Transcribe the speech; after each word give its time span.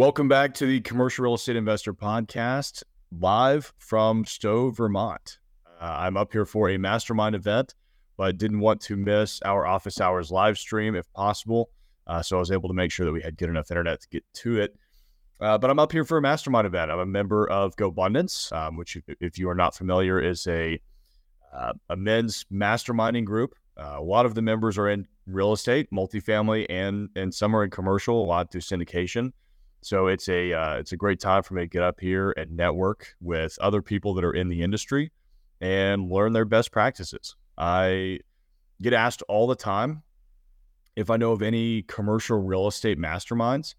Welcome 0.00 0.28
back 0.28 0.54
to 0.54 0.64
the 0.64 0.80
Commercial 0.80 1.24
Real 1.24 1.34
Estate 1.34 1.56
Investor 1.56 1.92
Podcast, 1.92 2.84
live 3.20 3.70
from 3.76 4.24
Stowe, 4.24 4.70
Vermont. 4.70 5.36
Uh, 5.78 5.84
I'm 5.84 6.16
up 6.16 6.32
here 6.32 6.46
for 6.46 6.70
a 6.70 6.78
mastermind 6.78 7.34
event, 7.34 7.74
but 8.16 8.38
didn't 8.38 8.60
want 8.60 8.80
to 8.80 8.96
miss 8.96 9.42
our 9.42 9.66
office 9.66 10.00
hours 10.00 10.30
live 10.30 10.56
stream 10.56 10.94
if 10.94 11.12
possible. 11.12 11.68
Uh, 12.06 12.22
so 12.22 12.36
I 12.36 12.40
was 12.40 12.50
able 12.50 12.70
to 12.70 12.74
make 12.74 12.90
sure 12.90 13.04
that 13.04 13.12
we 13.12 13.20
had 13.20 13.36
good 13.36 13.50
enough 13.50 13.70
internet 13.70 14.00
to 14.00 14.08
get 14.08 14.24
to 14.36 14.58
it. 14.62 14.74
Uh, 15.38 15.58
but 15.58 15.68
I'm 15.68 15.78
up 15.78 15.92
here 15.92 16.06
for 16.06 16.16
a 16.16 16.22
mastermind 16.22 16.66
event. 16.66 16.90
I'm 16.90 17.00
a 17.00 17.04
member 17.04 17.46
of 17.50 17.76
GoBundance, 17.76 18.50
um, 18.56 18.78
which, 18.78 18.96
if 19.20 19.38
you 19.38 19.50
are 19.50 19.54
not 19.54 19.74
familiar, 19.74 20.18
is 20.18 20.46
a 20.46 20.80
uh, 21.54 21.74
a 21.90 21.96
men's 21.96 22.46
masterminding 22.50 23.26
group. 23.26 23.52
Uh, 23.76 23.96
a 23.98 24.02
lot 24.02 24.24
of 24.24 24.34
the 24.34 24.40
members 24.40 24.78
are 24.78 24.88
in 24.88 25.06
real 25.26 25.52
estate, 25.52 25.90
multifamily, 25.92 26.64
and 26.70 27.10
and 27.16 27.34
some 27.34 27.54
are 27.54 27.64
in 27.64 27.70
commercial. 27.70 28.24
A 28.24 28.26
lot 28.26 28.50
through 28.50 28.62
syndication. 28.62 29.32
So 29.82 30.08
it's 30.08 30.28
a 30.28 30.52
uh, 30.52 30.74
it's 30.76 30.92
a 30.92 30.96
great 30.96 31.20
time 31.20 31.42
for 31.42 31.54
me 31.54 31.62
to 31.62 31.68
get 31.68 31.82
up 31.82 32.00
here 32.00 32.32
and 32.36 32.56
network 32.56 33.14
with 33.20 33.58
other 33.60 33.82
people 33.82 34.14
that 34.14 34.24
are 34.24 34.34
in 34.34 34.48
the 34.48 34.62
industry 34.62 35.10
and 35.60 36.10
learn 36.10 36.32
their 36.32 36.44
best 36.44 36.70
practices. 36.70 37.36
I 37.56 38.20
get 38.80 38.92
asked 38.92 39.22
all 39.28 39.46
the 39.46 39.56
time 39.56 40.02
if 40.96 41.10
I 41.10 41.16
know 41.16 41.32
of 41.32 41.42
any 41.42 41.82
commercial 41.82 42.42
real 42.42 42.66
estate 42.66 42.98
masterminds 42.98 43.74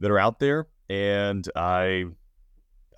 that 0.00 0.10
are 0.10 0.18
out 0.18 0.38
there, 0.40 0.66
and 0.88 1.46
I 1.54 2.06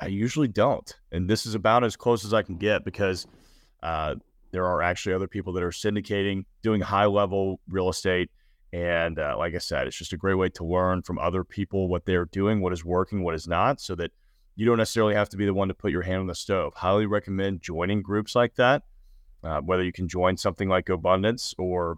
I 0.00 0.06
usually 0.06 0.48
don't. 0.48 0.94
And 1.12 1.28
this 1.28 1.46
is 1.46 1.54
about 1.54 1.84
as 1.84 1.96
close 1.96 2.24
as 2.24 2.34
I 2.34 2.42
can 2.42 2.56
get 2.56 2.84
because 2.84 3.26
uh, 3.82 4.16
there 4.50 4.64
are 4.64 4.82
actually 4.82 5.14
other 5.14 5.28
people 5.28 5.52
that 5.54 5.62
are 5.62 5.70
syndicating, 5.70 6.44
doing 6.62 6.80
high 6.80 7.06
level 7.06 7.60
real 7.68 7.88
estate. 7.88 8.30
And 8.76 9.18
uh, 9.18 9.36
like 9.38 9.54
I 9.54 9.58
said, 9.58 9.86
it's 9.86 9.96
just 9.96 10.12
a 10.12 10.18
great 10.18 10.34
way 10.34 10.50
to 10.50 10.64
learn 10.64 11.00
from 11.00 11.18
other 11.18 11.44
people 11.44 11.88
what 11.88 12.04
they're 12.04 12.26
doing, 12.26 12.60
what 12.60 12.74
is 12.74 12.84
working, 12.84 13.24
what 13.24 13.34
is 13.34 13.48
not, 13.48 13.80
so 13.80 13.94
that 13.94 14.10
you 14.54 14.66
don't 14.66 14.76
necessarily 14.76 15.14
have 15.14 15.30
to 15.30 15.38
be 15.38 15.46
the 15.46 15.54
one 15.54 15.68
to 15.68 15.74
put 15.74 15.92
your 15.92 16.02
hand 16.02 16.20
on 16.20 16.26
the 16.26 16.34
stove. 16.34 16.74
Highly 16.74 17.06
recommend 17.06 17.62
joining 17.62 18.02
groups 18.02 18.34
like 18.34 18.54
that, 18.56 18.82
uh, 19.42 19.62
whether 19.62 19.82
you 19.82 19.92
can 19.92 20.08
join 20.08 20.36
something 20.36 20.68
like 20.68 20.90
Abundance 20.90 21.54
or 21.56 21.96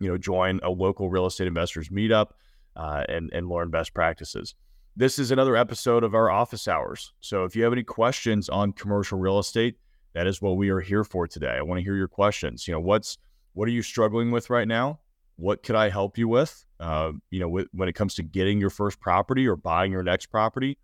you 0.00 0.08
know 0.08 0.16
join 0.16 0.60
a 0.62 0.70
local 0.70 1.10
real 1.10 1.26
estate 1.26 1.46
investors 1.46 1.90
meetup 1.90 2.28
uh, 2.74 3.04
and 3.10 3.30
and 3.34 3.50
learn 3.50 3.68
best 3.68 3.92
practices. 3.92 4.54
This 4.96 5.18
is 5.18 5.30
another 5.30 5.56
episode 5.56 6.04
of 6.04 6.14
our 6.14 6.30
office 6.30 6.68
hours. 6.68 7.12
So 7.20 7.44
if 7.44 7.54
you 7.54 7.64
have 7.64 7.72
any 7.74 7.84
questions 7.84 8.48
on 8.48 8.72
commercial 8.72 9.18
real 9.18 9.38
estate, 9.38 9.76
that 10.14 10.26
is 10.26 10.40
what 10.40 10.56
we 10.56 10.70
are 10.70 10.80
here 10.80 11.04
for 11.04 11.28
today. 11.28 11.56
I 11.58 11.60
want 11.60 11.80
to 11.80 11.84
hear 11.84 11.96
your 11.96 12.08
questions. 12.08 12.66
You 12.66 12.72
know, 12.72 12.80
what's 12.80 13.18
what 13.52 13.68
are 13.68 13.72
you 13.72 13.82
struggling 13.82 14.30
with 14.30 14.48
right 14.48 14.66
now? 14.66 15.00
What 15.42 15.64
could 15.64 15.74
I 15.74 15.88
help 15.88 16.18
you 16.18 16.28
with? 16.28 16.64
Uh, 16.78 17.12
you 17.30 17.40
know, 17.40 17.64
when 17.72 17.88
it 17.88 17.94
comes 17.94 18.14
to 18.14 18.22
getting 18.22 18.60
your 18.60 18.70
first 18.70 19.00
property 19.00 19.48
or 19.48 19.56
buying 19.56 19.90
your 19.90 20.04
next 20.04 20.26
property, 20.26 20.78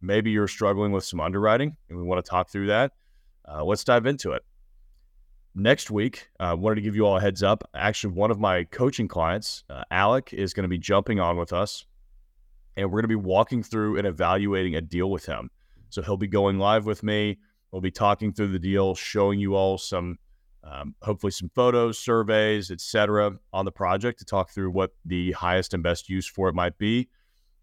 maybe 0.00 0.32
you're 0.32 0.48
struggling 0.48 0.90
with 0.90 1.04
some 1.04 1.20
underwriting, 1.20 1.76
and 1.88 1.96
we 1.96 2.04
want 2.04 2.24
to 2.24 2.28
talk 2.28 2.50
through 2.50 2.66
that. 2.66 2.92
Uh, 3.48 3.64
let's 3.64 3.84
dive 3.84 4.06
into 4.06 4.32
it. 4.32 4.42
Next 5.54 5.88
week, 5.88 6.28
I 6.40 6.50
uh, 6.50 6.56
wanted 6.56 6.76
to 6.76 6.80
give 6.80 6.96
you 6.96 7.06
all 7.06 7.18
a 7.18 7.20
heads 7.20 7.44
up. 7.44 7.62
Actually, 7.74 8.14
one 8.14 8.32
of 8.32 8.40
my 8.40 8.64
coaching 8.64 9.06
clients, 9.06 9.62
uh, 9.70 9.84
Alec, 9.90 10.32
is 10.32 10.52
going 10.52 10.64
to 10.64 10.68
be 10.68 10.78
jumping 10.78 11.20
on 11.20 11.36
with 11.36 11.52
us, 11.52 11.86
and 12.76 12.90
we're 12.90 13.02
going 13.02 13.04
to 13.04 13.08
be 13.08 13.14
walking 13.14 13.62
through 13.62 13.98
and 13.98 14.06
evaluating 14.06 14.74
a 14.74 14.80
deal 14.80 15.10
with 15.10 15.26
him. 15.26 15.50
So 15.90 16.02
he'll 16.02 16.16
be 16.16 16.26
going 16.26 16.58
live 16.58 16.86
with 16.86 17.02
me 17.02 17.38
We'll 17.72 17.80
be 17.80 17.90
talking 17.90 18.34
through 18.34 18.48
the 18.48 18.58
deal, 18.58 18.94
showing 18.94 19.40
you 19.40 19.54
all 19.54 19.78
some, 19.78 20.18
um, 20.64 20.94
hopefully, 21.02 21.32
some 21.32 21.50
photos, 21.54 21.98
surveys, 21.98 22.70
etc., 22.70 23.32
on 23.52 23.64
the 23.64 23.72
project 23.72 24.20
to 24.20 24.24
talk 24.24 24.50
through 24.50 24.70
what 24.70 24.92
the 25.04 25.32
highest 25.32 25.74
and 25.74 25.82
best 25.82 26.08
use 26.08 26.26
for 26.26 26.48
it 26.48 26.54
might 26.54 26.78
be. 26.78 27.08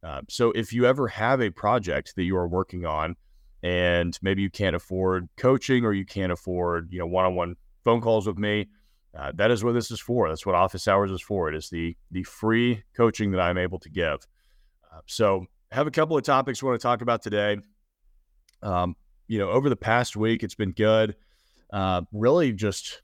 Uh, 0.04 0.22
so, 0.30 0.52
if 0.52 0.74
you 0.74 0.86
ever 0.86 1.08
have 1.08 1.42
a 1.42 1.50
project 1.50 2.14
that 2.16 2.24
you 2.24 2.36
are 2.36 2.48
working 2.48 2.86
on, 2.86 3.16
and 3.64 4.18
maybe 4.22 4.42
you 4.42 4.50
can't 4.50 4.76
afford 4.76 5.30
coaching 5.38 5.86
or 5.86 5.94
you 5.94 6.06
can't 6.06 6.32
afford, 6.32 6.92
you 6.92 7.00
know, 7.00 7.06
one-on-one 7.06 7.56
phone 7.84 8.02
calls 8.02 8.28
with 8.28 8.38
me, 8.38 8.68
uh, 9.18 9.32
that 9.36 9.50
is 9.50 9.64
what 9.64 9.74
this 9.74 9.92
is 9.92 10.00
for. 10.00 10.28
That's 10.30 10.46
what 10.46 10.56
office 10.56 10.88
hours 10.88 11.12
is 11.12 11.22
for. 11.22 11.50
It 11.50 11.56
is 11.56 11.70
the 11.70 11.96
the 12.12 12.24
free 12.24 12.84
coaching 12.96 13.32
that 13.32 13.40
I'm 13.40 13.58
able 13.58 13.80
to 13.80 13.90
give. 13.90 14.28
Uh, 14.94 15.00
so, 15.06 15.46
I 15.72 15.76
have 15.76 15.88
a 15.88 15.92
couple 15.92 16.18
of 16.18 16.24
topics 16.24 16.62
we 16.62 16.68
want 16.68 16.82
to 16.82 16.84
talk 16.84 17.02
about 17.02 17.22
today. 17.22 17.60
Um, 18.62 18.98
you 19.30 19.40
know, 19.40 19.52
over 19.52 19.70
the 19.70 19.78
past 19.78 20.18
week, 20.18 20.44
it's 20.44 20.56
been 20.56 20.72
good. 20.72 21.16
Uh, 21.72 22.02
really, 22.12 22.52
just 22.52 23.02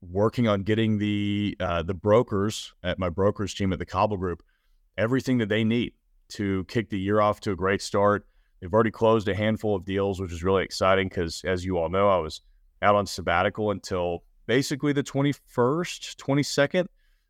working 0.00 0.46
on 0.46 0.62
getting 0.62 0.98
the 0.98 1.56
uh, 1.58 1.82
the 1.82 1.94
brokers 1.94 2.72
at 2.82 2.98
my 2.98 3.08
brokers 3.08 3.54
team 3.54 3.72
at 3.72 3.78
the 3.78 3.86
Cauble 3.86 4.16
Group 4.16 4.42
everything 4.98 5.38
that 5.38 5.48
they 5.48 5.64
need 5.64 5.94
to 6.28 6.64
kick 6.64 6.90
the 6.90 6.98
year 6.98 7.20
off 7.20 7.40
to 7.40 7.52
a 7.52 7.56
great 7.56 7.80
start. 7.80 8.26
They've 8.60 8.72
already 8.74 8.90
closed 8.90 9.28
a 9.28 9.34
handful 9.34 9.76
of 9.76 9.84
deals, 9.84 10.20
which 10.20 10.32
is 10.32 10.42
really 10.42 10.64
exciting 10.64 11.08
because, 11.08 11.42
as 11.44 11.64
you 11.64 11.78
all 11.78 11.88
know, 11.88 12.10
I 12.10 12.18
was 12.18 12.42
out 12.82 12.96
on 12.96 13.06
sabbatical 13.06 13.70
until 13.70 14.24
basically 14.46 14.92
the 14.92 15.04
21st, 15.04 16.16
22nd, 16.16 16.86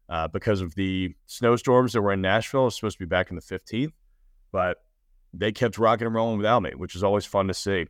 uh, 0.09 0.27
because 0.28 0.62
of 0.62 0.75
the 0.75 1.15
snowstorms 1.27 1.93
that 1.93 2.01
were 2.01 2.12
in 2.12 2.23
Nashville. 2.23 2.62
I 2.62 2.65
was 2.65 2.77
supposed 2.77 2.99
to 2.99 3.05
be 3.05 3.09
back 3.09 3.28
in 3.28 3.37
the 3.37 3.43
15th, 3.43 3.93
but 4.51 4.78
they 5.34 5.53
kept 5.53 5.78
rocking 5.78 6.07
and 6.07 6.15
rolling 6.15 6.39
without 6.39 6.62
me, 6.62 6.71
which 6.75 6.97
is 6.97 7.05
always 7.05 7.27
fun 7.27 7.47
to 7.49 7.55
see. 7.55 7.87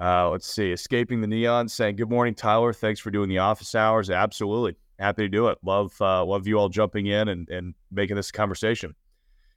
Uh, 0.00 0.30
let's 0.30 0.46
see. 0.46 0.72
Escaping 0.72 1.20
the 1.20 1.26
Neon 1.26 1.68
saying, 1.68 1.96
Good 1.96 2.08
morning, 2.08 2.34
Tyler. 2.34 2.72
Thanks 2.72 3.00
for 3.00 3.10
doing 3.10 3.28
the 3.28 3.38
office 3.38 3.74
hours. 3.74 4.08
Absolutely. 4.08 4.76
Happy 4.98 5.22
to 5.22 5.28
do 5.28 5.48
it. 5.48 5.58
Love 5.62 5.94
uh, 6.00 6.24
love 6.24 6.46
you 6.46 6.58
all 6.58 6.68
jumping 6.68 7.06
in 7.06 7.28
and, 7.28 7.48
and 7.48 7.74
making 7.90 8.16
this 8.16 8.30
conversation. 8.30 8.94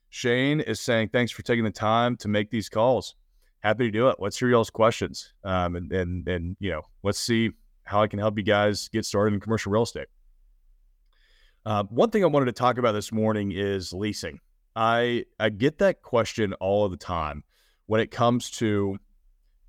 Shane 0.10 0.60
is 0.60 0.80
saying, 0.82 1.10
Thanks 1.10 1.32
for 1.32 1.42
taking 1.44 1.64
the 1.64 1.72
time 1.72 2.18
to 2.18 2.28
make 2.28 2.52
these 2.52 2.70
calls. 2.70 3.16
Happy 3.62 3.86
to 3.86 3.92
do 3.92 4.10
it. 4.10 4.18
Let's 4.20 4.38
hear 4.38 4.50
y'all's 4.50 4.70
questions. 4.70 5.34
Um, 5.46 5.78
and, 5.78 5.92
and, 5.94 6.28
and, 6.28 6.58
you 6.60 6.72
know, 6.72 6.82
let's 7.02 7.20
see 7.20 7.52
how 7.86 8.02
I 8.02 8.08
can 8.08 8.20
help 8.20 8.38
you 8.38 8.44
guys 8.44 8.90
get 8.90 9.06
started 9.06 9.34
in 9.34 9.40
commercial 9.40 9.72
real 9.72 9.84
estate. 9.84 10.08
Uh, 11.66 11.84
one 11.84 12.10
thing 12.10 12.24
I 12.24 12.28
wanted 12.28 12.48
to 12.48 12.52
talk 12.52 12.78
about 12.78 12.92
this 12.92 13.14
morning 13.14 13.54
is 13.54 13.94
leasing. 13.94 14.42
I, 14.76 15.24
I 15.40 15.50
get 15.50 15.78
that 15.78 16.02
question 16.02 16.52
all 16.56 16.84
of 16.84 16.92
the 16.92 16.98
time 16.98 17.44
when 17.86 18.02
it 18.02 18.12
comes 18.12 18.52
to 18.52 18.98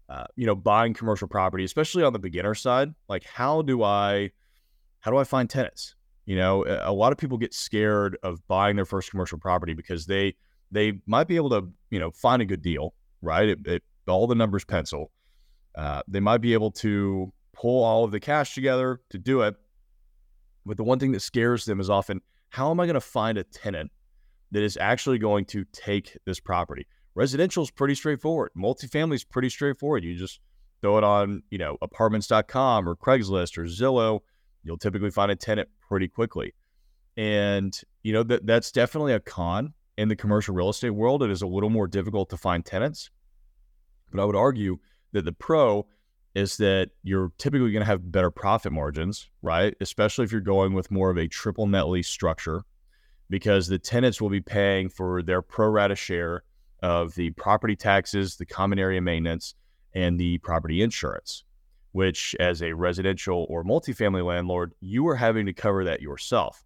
uh, 0.08 0.24
you 0.36 0.46
know, 0.46 0.54
buying 0.54 0.94
commercial 0.94 1.28
property, 1.28 1.64
especially 1.64 2.02
on 2.02 2.12
the 2.12 2.18
beginner 2.18 2.54
side, 2.54 2.94
like 3.08 3.24
how 3.24 3.62
do 3.62 3.82
I, 3.82 4.30
how 5.00 5.10
do 5.10 5.16
I 5.16 5.24
find 5.24 5.48
tenants? 5.48 5.96
You 6.26 6.36
know, 6.36 6.64
a 6.82 6.92
lot 6.92 7.12
of 7.12 7.18
people 7.18 7.36
get 7.36 7.52
scared 7.52 8.16
of 8.22 8.46
buying 8.48 8.76
their 8.76 8.86
first 8.86 9.10
commercial 9.10 9.38
property 9.38 9.74
because 9.74 10.06
they 10.06 10.34
they 10.70 11.00
might 11.06 11.28
be 11.28 11.36
able 11.36 11.50
to, 11.50 11.68
you 11.90 12.00
know, 12.00 12.10
find 12.10 12.42
a 12.42 12.44
good 12.44 12.62
deal, 12.62 12.94
right? 13.22 13.48
It, 13.48 13.66
it, 13.66 13.82
all 14.08 14.26
the 14.26 14.34
numbers 14.34 14.64
pencil. 14.64 15.10
Uh, 15.74 16.02
they 16.08 16.20
might 16.20 16.38
be 16.38 16.52
able 16.52 16.70
to 16.70 17.32
pull 17.52 17.84
all 17.84 18.04
of 18.04 18.10
the 18.10 18.20
cash 18.20 18.54
together 18.54 19.00
to 19.10 19.18
do 19.18 19.42
it. 19.42 19.54
But 20.66 20.76
the 20.76 20.84
one 20.84 20.98
thing 20.98 21.12
that 21.12 21.20
scares 21.20 21.64
them 21.64 21.80
is 21.80 21.90
often, 21.90 22.20
how 22.48 22.70
am 22.70 22.80
I 22.80 22.86
going 22.86 22.94
to 22.94 23.00
find 23.00 23.38
a 23.38 23.44
tenant 23.44 23.90
that 24.50 24.62
is 24.62 24.76
actually 24.76 25.18
going 25.18 25.44
to 25.46 25.64
take 25.72 26.16
this 26.24 26.40
property? 26.40 26.86
Residential 27.14 27.62
is 27.62 27.70
pretty 27.70 27.94
straightforward. 27.94 28.50
Multifamily 28.56 29.14
is 29.14 29.24
pretty 29.24 29.48
straightforward. 29.48 30.04
You 30.04 30.16
just 30.16 30.40
throw 30.80 30.98
it 30.98 31.04
on, 31.04 31.42
you 31.50 31.58
know, 31.58 31.78
apartments.com 31.80 32.88
or 32.88 32.96
Craigslist 32.96 33.56
or 33.56 33.64
Zillow. 33.64 34.20
You'll 34.64 34.78
typically 34.78 35.10
find 35.10 35.30
a 35.30 35.36
tenant 35.36 35.68
pretty 35.88 36.08
quickly. 36.08 36.54
And, 37.16 37.78
you 38.02 38.12
know, 38.12 38.22
that 38.24 38.46
that's 38.46 38.72
definitely 38.72 39.12
a 39.12 39.20
con 39.20 39.74
in 39.96 40.08
the 40.08 40.16
commercial 40.16 40.54
real 40.54 40.70
estate 40.70 40.90
world. 40.90 41.22
It 41.22 41.30
is 41.30 41.42
a 41.42 41.46
little 41.46 41.70
more 41.70 41.86
difficult 41.86 42.30
to 42.30 42.36
find 42.36 42.64
tenants. 42.64 43.10
But 44.10 44.20
I 44.20 44.24
would 44.24 44.36
argue 44.36 44.78
that 45.12 45.24
the 45.24 45.32
pro 45.32 45.86
is 46.34 46.56
that 46.56 46.90
you're 47.04 47.30
typically 47.38 47.70
going 47.70 47.82
to 47.82 47.86
have 47.86 48.10
better 48.10 48.30
profit 48.30 48.72
margins, 48.72 49.30
right? 49.40 49.74
Especially 49.80 50.24
if 50.24 50.32
you're 50.32 50.40
going 50.40 50.72
with 50.72 50.90
more 50.90 51.10
of 51.10 51.16
a 51.16 51.28
triple 51.28 51.68
net 51.68 51.88
lease 51.88 52.08
structure, 52.08 52.64
because 53.30 53.68
the 53.68 53.78
tenants 53.78 54.20
will 54.20 54.30
be 54.30 54.40
paying 54.40 54.88
for 54.88 55.22
their 55.22 55.42
pro 55.42 55.68
rata 55.68 55.94
share 55.94 56.42
of 56.84 57.14
the 57.14 57.30
property 57.30 57.74
taxes, 57.74 58.36
the 58.36 58.44
common 58.44 58.78
area 58.78 59.00
maintenance, 59.00 59.54
and 59.94 60.20
the 60.20 60.36
property 60.38 60.82
insurance, 60.82 61.42
which, 61.92 62.36
as 62.38 62.62
a 62.62 62.74
residential 62.74 63.46
or 63.48 63.64
multifamily 63.64 64.22
landlord, 64.22 64.74
you 64.80 65.08
are 65.08 65.16
having 65.16 65.46
to 65.46 65.54
cover 65.54 65.82
that 65.84 66.02
yourself. 66.02 66.62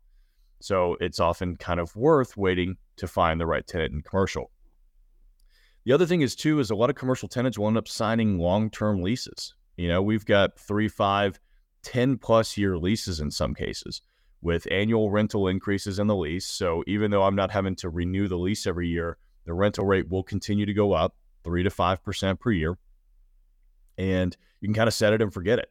So 0.61 0.97
it's 1.01 1.21
often 1.21 1.55
kind 1.55 1.79
of 1.79 1.95
worth 1.95 2.37
waiting 2.37 2.79
to 2.97 3.07
find 3.07 3.41
the 3.41 3.47
right 3.47 3.65
tenant 3.65 3.95
in 3.95 4.03
commercial. 4.03 4.51
The 5.85 5.93
other 5.93 6.05
thing 6.05 6.23
is, 6.23 6.35
too, 6.35 6.59
is 6.59 6.73
a 6.73 6.75
lot 6.75 6.91
of 6.91 6.97
commercial 6.97 7.29
tenants 7.29 7.57
will 7.57 7.69
end 7.69 7.79
up 7.79 7.87
signing 7.87 8.41
long 8.41 8.71
term 8.71 9.01
leases. 9.01 9.55
You 9.77 9.87
know, 9.87 10.03
we've 10.03 10.27
got 10.27 10.59
three, 10.59 10.89
five, 10.89 11.39
10 11.85 12.19
plus 12.19 12.57
year 12.57 12.77
leases 12.77 13.21
in 13.21 13.31
some 13.31 13.55
cases 13.55 14.03
with 14.43 14.67
annual 14.73 15.13
rental 15.13 15.47
increases 15.47 16.01
in 16.01 16.09
the 16.09 16.17
lease. 16.17 16.47
So 16.47 16.83
even 16.89 17.13
though 17.13 17.23
I'm 17.23 17.37
not 17.37 17.53
having 17.53 17.77
to 17.77 17.89
renew 17.89 18.27
the 18.27 18.37
lease 18.37 18.67
every 18.67 18.89
year, 18.89 19.17
the 19.49 19.55
rental 19.55 19.87
rate 19.87 20.09
will 20.11 20.23
continue 20.23 20.67
to 20.67 20.75
go 20.75 20.93
up 20.95 21.17
three 21.45 21.65
to 21.65 21.71
five 21.71 22.05
percent 22.05 22.41
per 22.41 22.53
year, 22.53 22.79
and 23.97 24.37
you 24.61 24.69
can 24.69 24.75
kind 24.75 24.89
of 24.89 24.95
set 24.95 25.13
it 25.13 25.23
and 25.23 25.33
forget 25.33 25.59
it. 25.59 25.71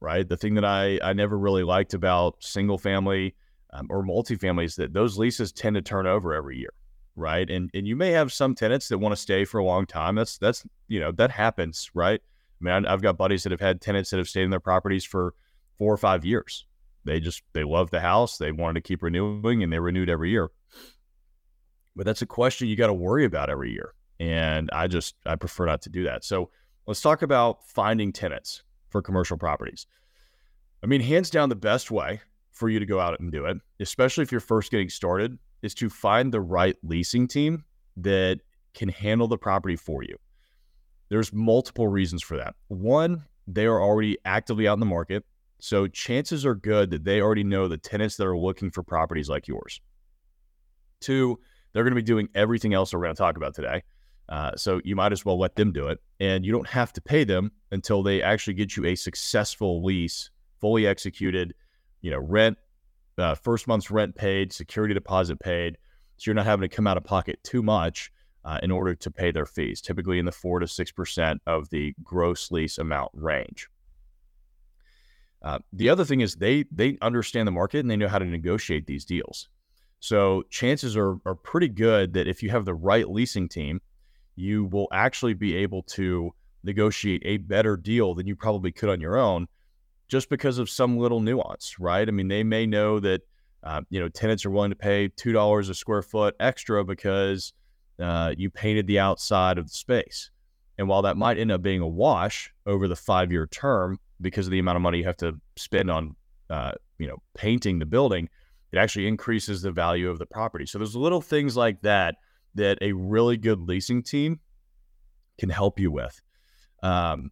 Right. 0.00 0.28
The 0.28 0.36
thing 0.36 0.54
that 0.54 0.64
I 0.64 0.98
I 1.02 1.12
never 1.14 1.38
really 1.38 1.64
liked 1.64 1.94
about 1.94 2.36
single 2.42 2.78
family 2.78 3.34
um, 3.72 3.86
or 3.90 4.04
multifamily 4.04 4.64
is 4.66 4.76
that 4.76 4.92
those 4.92 5.18
leases 5.18 5.52
tend 5.52 5.74
to 5.76 5.82
turn 5.82 6.06
over 6.06 6.34
every 6.34 6.58
year. 6.58 6.70
right? 7.16 7.48
And 7.50 7.70
and 7.74 7.86
you 7.86 7.96
may 7.96 8.12
have 8.12 8.32
some 8.32 8.54
tenants 8.54 8.88
that 8.88 8.98
want 8.98 9.12
to 9.14 9.16
stay 9.20 9.44
for 9.44 9.58
a 9.58 9.64
long 9.64 9.86
time. 9.86 10.16
That's 10.16 10.38
that's 10.38 10.64
you 10.88 11.00
know 11.00 11.12
that 11.12 11.30
happens, 11.32 11.90
right? 11.94 12.20
I 12.60 12.64
mean, 12.64 12.86
I've 12.86 13.02
got 13.02 13.18
buddies 13.18 13.42
that 13.44 13.52
have 13.52 13.60
had 13.60 13.80
tenants 13.80 14.10
that 14.10 14.18
have 14.18 14.28
stayed 14.28 14.44
in 14.44 14.50
their 14.50 14.60
properties 14.60 15.04
for 15.04 15.34
four 15.78 15.92
or 15.92 15.98
five 15.98 16.24
years. 16.24 16.66
They 17.04 17.20
just 17.20 17.42
they 17.54 17.64
love 17.64 17.90
the 17.90 18.00
house. 18.00 18.38
They 18.38 18.52
wanted 18.52 18.74
to 18.84 18.88
keep 18.88 19.02
renewing, 19.02 19.62
and 19.62 19.72
they 19.72 19.78
renewed 19.80 20.10
every 20.10 20.30
year. 20.30 20.50
But 21.96 22.06
that's 22.06 22.22
a 22.22 22.26
question 22.26 22.68
you 22.68 22.76
got 22.76 22.88
to 22.88 22.94
worry 22.94 23.24
about 23.24 23.50
every 23.50 23.72
year, 23.72 23.94
and 24.20 24.70
I 24.72 24.86
just 24.86 25.14
I 25.24 25.34
prefer 25.36 25.66
not 25.66 25.82
to 25.82 25.90
do 25.90 26.04
that. 26.04 26.24
So 26.24 26.50
let's 26.86 27.00
talk 27.00 27.22
about 27.22 27.66
finding 27.66 28.12
tenants 28.12 28.62
for 28.90 29.02
commercial 29.02 29.38
properties. 29.38 29.86
I 30.84 30.86
mean, 30.86 31.00
hands 31.00 31.30
down, 31.30 31.48
the 31.48 31.56
best 31.56 31.90
way 31.90 32.20
for 32.52 32.68
you 32.68 32.78
to 32.78 32.86
go 32.86 33.00
out 33.00 33.18
and 33.18 33.32
do 33.32 33.46
it, 33.46 33.56
especially 33.80 34.22
if 34.22 34.30
you're 34.30 34.40
first 34.40 34.70
getting 34.70 34.90
started, 34.90 35.38
is 35.62 35.74
to 35.74 35.88
find 35.88 36.32
the 36.32 36.40
right 36.40 36.76
leasing 36.82 37.26
team 37.26 37.64
that 37.96 38.40
can 38.74 38.88
handle 38.88 39.26
the 39.26 39.38
property 39.38 39.76
for 39.76 40.02
you. 40.02 40.16
There's 41.08 41.32
multiple 41.32 41.88
reasons 41.88 42.22
for 42.22 42.36
that. 42.36 42.54
One, 42.68 43.24
they 43.46 43.66
are 43.66 43.80
already 43.80 44.18
actively 44.24 44.68
out 44.68 44.74
in 44.74 44.80
the 44.80 44.86
market. 44.86 45.24
So 45.60 45.86
chances 45.86 46.44
are 46.44 46.54
good 46.54 46.90
that 46.90 47.04
they 47.04 47.20
already 47.20 47.44
know 47.44 47.68
the 47.68 47.78
tenants 47.78 48.16
that 48.16 48.26
are 48.26 48.36
looking 48.36 48.70
for 48.70 48.82
properties 48.82 49.28
like 49.28 49.48
yours. 49.48 49.80
Two, 51.00 51.38
they're 51.76 51.84
going 51.84 51.92
to 51.94 51.94
be 51.94 52.00
doing 52.00 52.26
everything 52.34 52.72
else 52.72 52.94
we're 52.94 53.02
going 53.02 53.14
to 53.14 53.18
talk 53.18 53.36
about 53.36 53.54
today. 53.54 53.82
Uh, 54.30 54.50
so 54.56 54.80
you 54.82 54.96
might 54.96 55.12
as 55.12 55.26
well 55.26 55.38
let 55.38 55.56
them 55.56 55.72
do 55.72 55.88
it. 55.88 55.98
And 56.18 56.42
you 56.42 56.50
don't 56.50 56.66
have 56.68 56.90
to 56.94 57.02
pay 57.02 57.22
them 57.22 57.52
until 57.70 58.02
they 58.02 58.22
actually 58.22 58.54
get 58.54 58.78
you 58.78 58.86
a 58.86 58.94
successful 58.94 59.84
lease, 59.84 60.30
fully 60.58 60.86
executed, 60.86 61.52
you 62.00 62.10
know, 62.10 62.18
rent, 62.18 62.56
uh, 63.18 63.34
first 63.34 63.68
month's 63.68 63.90
rent 63.90 64.14
paid, 64.14 64.54
security 64.54 64.94
deposit 64.94 65.38
paid. 65.38 65.76
So 66.16 66.30
you're 66.30 66.34
not 66.34 66.46
having 66.46 66.66
to 66.66 66.74
come 66.74 66.86
out 66.86 66.96
of 66.96 67.04
pocket 67.04 67.40
too 67.42 67.62
much 67.62 68.10
uh, 68.42 68.58
in 68.62 68.70
order 68.70 68.94
to 68.94 69.10
pay 69.10 69.30
their 69.30 69.44
fees, 69.44 69.82
typically 69.82 70.18
in 70.18 70.24
the 70.24 70.32
four 70.32 70.60
to 70.60 70.66
six 70.66 70.90
percent 70.90 71.42
of 71.46 71.68
the 71.68 71.94
gross 72.02 72.50
lease 72.50 72.78
amount 72.78 73.10
range. 73.12 73.68
Uh, 75.42 75.58
the 75.74 75.90
other 75.90 76.06
thing 76.06 76.22
is 76.22 76.36
they 76.36 76.64
they 76.72 76.96
understand 77.02 77.46
the 77.46 77.52
market 77.52 77.80
and 77.80 77.90
they 77.90 77.96
know 77.96 78.08
how 78.08 78.18
to 78.18 78.24
negotiate 78.24 78.86
these 78.86 79.04
deals. 79.04 79.50
So 80.00 80.44
chances 80.50 80.96
are 80.96 81.16
are 81.24 81.34
pretty 81.34 81.68
good 81.68 82.12
that 82.14 82.28
if 82.28 82.42
you 82.42 82.50
have 82.50 82.64
the 82.64 82.74
right 82.74 83.08
leasing 83.08 83.48
team, 83.48 83.80
you 84.36 84.64
will 84.66 84.88
actually 84.92 85.34
be 85.34 85.56
able 85.56 85.82
to 85.82 86.32
negotiate 86.62 87.22
a 87.24 87.38
better 87.38 87.76
deal 87.76 88.14
than 88.14 88.26
you 88.26 88.36
probably 88.36 88.72
could 88.72 88.88
on 88.88 89.00
your 89.00 89.16
own, 89.16 89.48
just 90.08 90.28
because 90.28 90.58
of 90.58 90.68
some 90.68 90.98
little 90.98 91.20
nuance, 91.20 91.76
right? 91.78 92.06
I 92.06 92.10
mean, 92.10 92.28
they 92.28 92.44
may 92.44 92.66
know 92.66 93.00
that 93.00 93.22
uh, 93.62 93.80
you 93.90 93.98
know 93.98 94.08
tenants 94.08 94.44
are 94.44 94.50
willing 94.50 94.70
to 94.70 94.76
pay 94.76 95.08
two 95.08 95.32
dollars 95.32 95.68
a 95.68 95.74
square 95.74 96.02
foot 96.02 96.36
extra 96.38 96.84
because 96.84 97.52
uh, 98.00 98.34
you 98.36 98.50
painted 98.50 98.86
the 98.86 98.98
outside 98.98 99.58
of 99.58 99.66
the 99.66 99.74
space. 99.74 100.30
And 100.78 100.88
while 100.88 101.02
that 101.02 101.16
might 101.16 101.38
end 101.38 101.50
up 101.50 101.62
being 101.62 101.80
a 101.80 101.88
wash 101.88 102.52
over 102.66 102.86
the 102.86 102.96
five 102.96 103.32
year 103.32 103.46
term 103.46 103.98
because 104.20 104.46
of 104.46 104.50
the 104.50 104.58
amount 104.58 104.76
of 104.76 104.82
money 104.82 104.98
you 104.98 105.04
have 105.04 105.16
to 105.18 105.38
spend 105.56 105.90
on, 105.90 106.14
uh, 106.50 106.72
you 106.98 107.06
know, 107.06 107.16
painting 107.34 107.78
the 107.78 107.86
building, 107.86 108.28
it 108.72 108.78
actually 108.78 109.06
increases 109.06 109.62
the 109.62 109.70
value 109.70 110.10
of 110.10 110.18
the 110.18 110.26
property. 110.26 110.66
So 110.66 110.78
there's 110.78 110.96
little 110.96 111.20
things 111.20 111.56
like 111.56 111.82
that 111.82 112.16
that 112.54 112.78
a 112.80 112.92
really 112.92 113.36
good 113.36 113.60
leasing 113.60 114.02
team 114.02 114.40
can 115.38 115.50
help 115.50 115.78
you 115.78 115.90
with. 115.90 116.20
Um, 116.82 117.30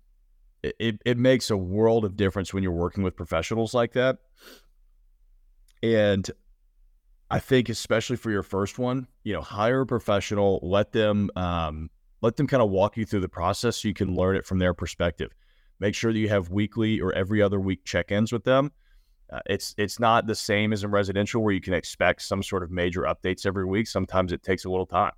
it, 0.63 0.99
it 1.05 1.19
makes 1.19 1.51
a 1.51 1.57
world 1.57 2.05
of 2.05 2.17
difference 2.17 2.55
when 2.55 2.63
you're 2.63 2.73
working 2.73 3.03
with 3.03 3.17
professionals 3.17 3.75
like 3.75 3.93
that. 3.93 4.19
And 5.83 6.31
I 7.31 7.39
think 7.39 7.69
especially 7.69 8.17
for 8.17 8.31
your 8.31 8.43
first 8.43 8.79
one, 8.79 9.07
you 9.23 9.33
know, 9.33 9.43
hire 9.43 9.83
a 9.83 9.87
professional, 9.87 10.61
let 10.63 10.93
them 10.93 11.31
um, 11.37 11.91
let 12.23 12.37
them 12.37 12.47
kind 12.47 12.63
of 12.63 12.71
walk 12.71 12.97
you 12.97 13.05
through 13.05 13.21
the 13.21 13.29
process 13.29 13.77
so 13.79 13.89
you 13.89 13.95
can 13.95 14.15
learn 14.15 14.37
it 14.37 14.47
from 14.47 14.59
their 14.59 14.73
perspective. 14.73 15.31
Make 15.81 15.95
sure 15.95 16.13
that 16.13 16.19
you 16.19 16.29
have 16.29 16.51
weekly 16.51 17.01
or 17.01 17.13
every 17.13 17.43
other 17.43 17.61
week 17.61 17.85
check-ins 17.85 18.33
with 18.33 18.45
them. 18.45 18.73
Uh, 19.32 19.41
it's 19.47 19.75
it's 19.79 19.99
not 19.99 20.26
the 20.26 20.35
same 20.35 20.73
as 20.73 20.85
in 20.85 20.91
residential 20.91 21.43
where 21.43 21.53
you 21.53 21.61
can 21.61 21.75
expect 21.75 22.23
some 22.23 22.43
sort 22.43 22.62
of 22.62 22.71
major 22.71 23.03
updates 23.03 23.47
every 23.47 23.65
week. 23.65 23.87
Sometimes 23.87 24.32
it 24.32 24.43
takes 24.43 24.65
a 24.65 24.71
little 24.71 24.87
time, 24.87 25.12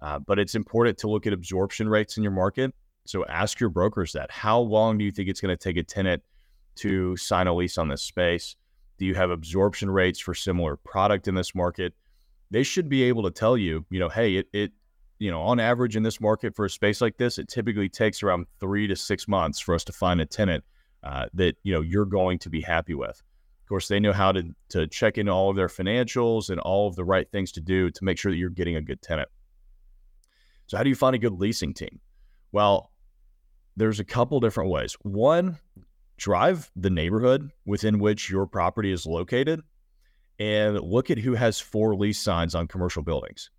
uh, 0.00 0.18
but 0.18 0.38
it's 0.38 0.54
important 0.54 0.98
to 0.98 1.08
look 1.08 1.26
at 1.26 1.32
absorption 1.32 1.88
rates 1.88 2.16
in 2.16 2.22
your 2.22 2.32
market. 2.32 2.74
So 3.06 3.24
ask 3.26 3.58
your 3.58 3.70
brokers 3.70 4.12
that. 4.12 4.30
How 4.30 4.60
long 4.60 4.98
do 4.98 5.04
you 5.04 5.10
think 5.10 5.28
it's 5.28 5.40
going 5.40 5.56
to 5.56 5.62
take 5.62 5.76
a 5.76 5.82
tenant 5.82 6.22
to 6.76 7.16
sign 7.16 7.46
a 7.46 7.54
lease 7.54 7.76
on 7.76 7.88
this 7.88 8.02
space? 8.02 8.56
Do 8.98 9.04
you 9.04 9.14
have 9.14 9.30
absorption 9.30 9.90
rates 9.90 10.20
for 10.20 10.34
similar 10.34 10.76
product 10.76 11.26
in 11.26 11.34
this 11.34 11.54
market? 11.54 11.94
They 12.50 12.62
should 12.62 12.88
be 12.88 13.02
able 13.04 13.22
to 13.24 13.30
tell 13.30 13.56
you, 13.56 13.84
you 13.90 13.98
know, 13.98 14.08
hey, 14.08 14.36
it, 14.36 14.48
it 14.52 14.72
you 15.18 15.30
know, 15.30 15.42
on 15.42 15.60
average 15.60 15.96
in 15.96 16.02
this 16.02 16.20
market 16.20 16.56
for 16.56 16.64
a 16.64 16.70
space 16.70 17.00
like 17.00 17.16
this, 17.18 17.38
it 17.38 17.48
typically 17.48 17.88
takes 17.88 18.22
around 18.22 18.46
three 18.58 18.86
to 18.86 18.96
six 18.96 19.28
months 19.28 19.60
for 19.60 19.74
us 19.74 19.84
to 19.84 19.92
find 19.92 20.20
a 20.20 20.26
tenant 20.26 20.64
uh, 21.02 21.26
that 21.34 21.56
you 21.62 21.72
know 21.72 21.82
you're 21.82 22.06
going 22.06 22.38
to 22.38 22.50
be 22.50 22.60
happy 22.60 22.94
with. 22.94 23.22
Course, 23.70 23.86
they 23.86 24.00
know 24.00 24.12
how 24.12 24.32
to 24.32 24.52
to 24.70 24.88
check 24.88 25.16
in 25.16 25.28
all 25.28 25.48
of 25.48 25.54
their 25.54 25.68
financials 25.68 26.50
and 26.50 26.58
all 26.58 26.88
of 26.88 26.96
the 26.96 27.04
right 27.04 27.30
things 27.30 27.52
to 27.52 27.60
do 27.60 27.88
to 27.88 28.04
make 28.04 28.18
sure 28.18 28.32
that 28.32 28.36
you're 28.36 28.50
getting 28.50 28.74
a 28.74 28.82
good 28.82 29.00
tenant. 29.00 29.28
So, 30.66 30.76
how 30.76 30.82
do 30.82 30.88
you 30.88 30.96
find 30.96 31.14
a 31.14 31.20
good 31.20 31.34
leasing 31.34 31.72
team? 31.72 32.00
Well, 32.50 32.90
there's 33.76 34.00
a 34.00 34.04
couple 34.04 34.40
different 34.40 34.70
ways. 34.70 34.96
One, 35.02 35.56
drive 36.16 36.68
the 36.74 36.90
neighborhood 36.90 37.52
within 37.64 38.00
which 38.00 38.28
your 38.28 38.44
property 38.44 38.90
is 38.90 39.06
located 39.06 39.60
and 40.40 40.80
look 40.80 41.08
at 41.08 41.18
who 41.18 41.34
has 41.34 41.60
for 41.60 41.94
lease 41.94 42.18
signs 42.18 42.56
on 42.56 42.66
commercial 42.66 43.04
buildings. 43.04 43.50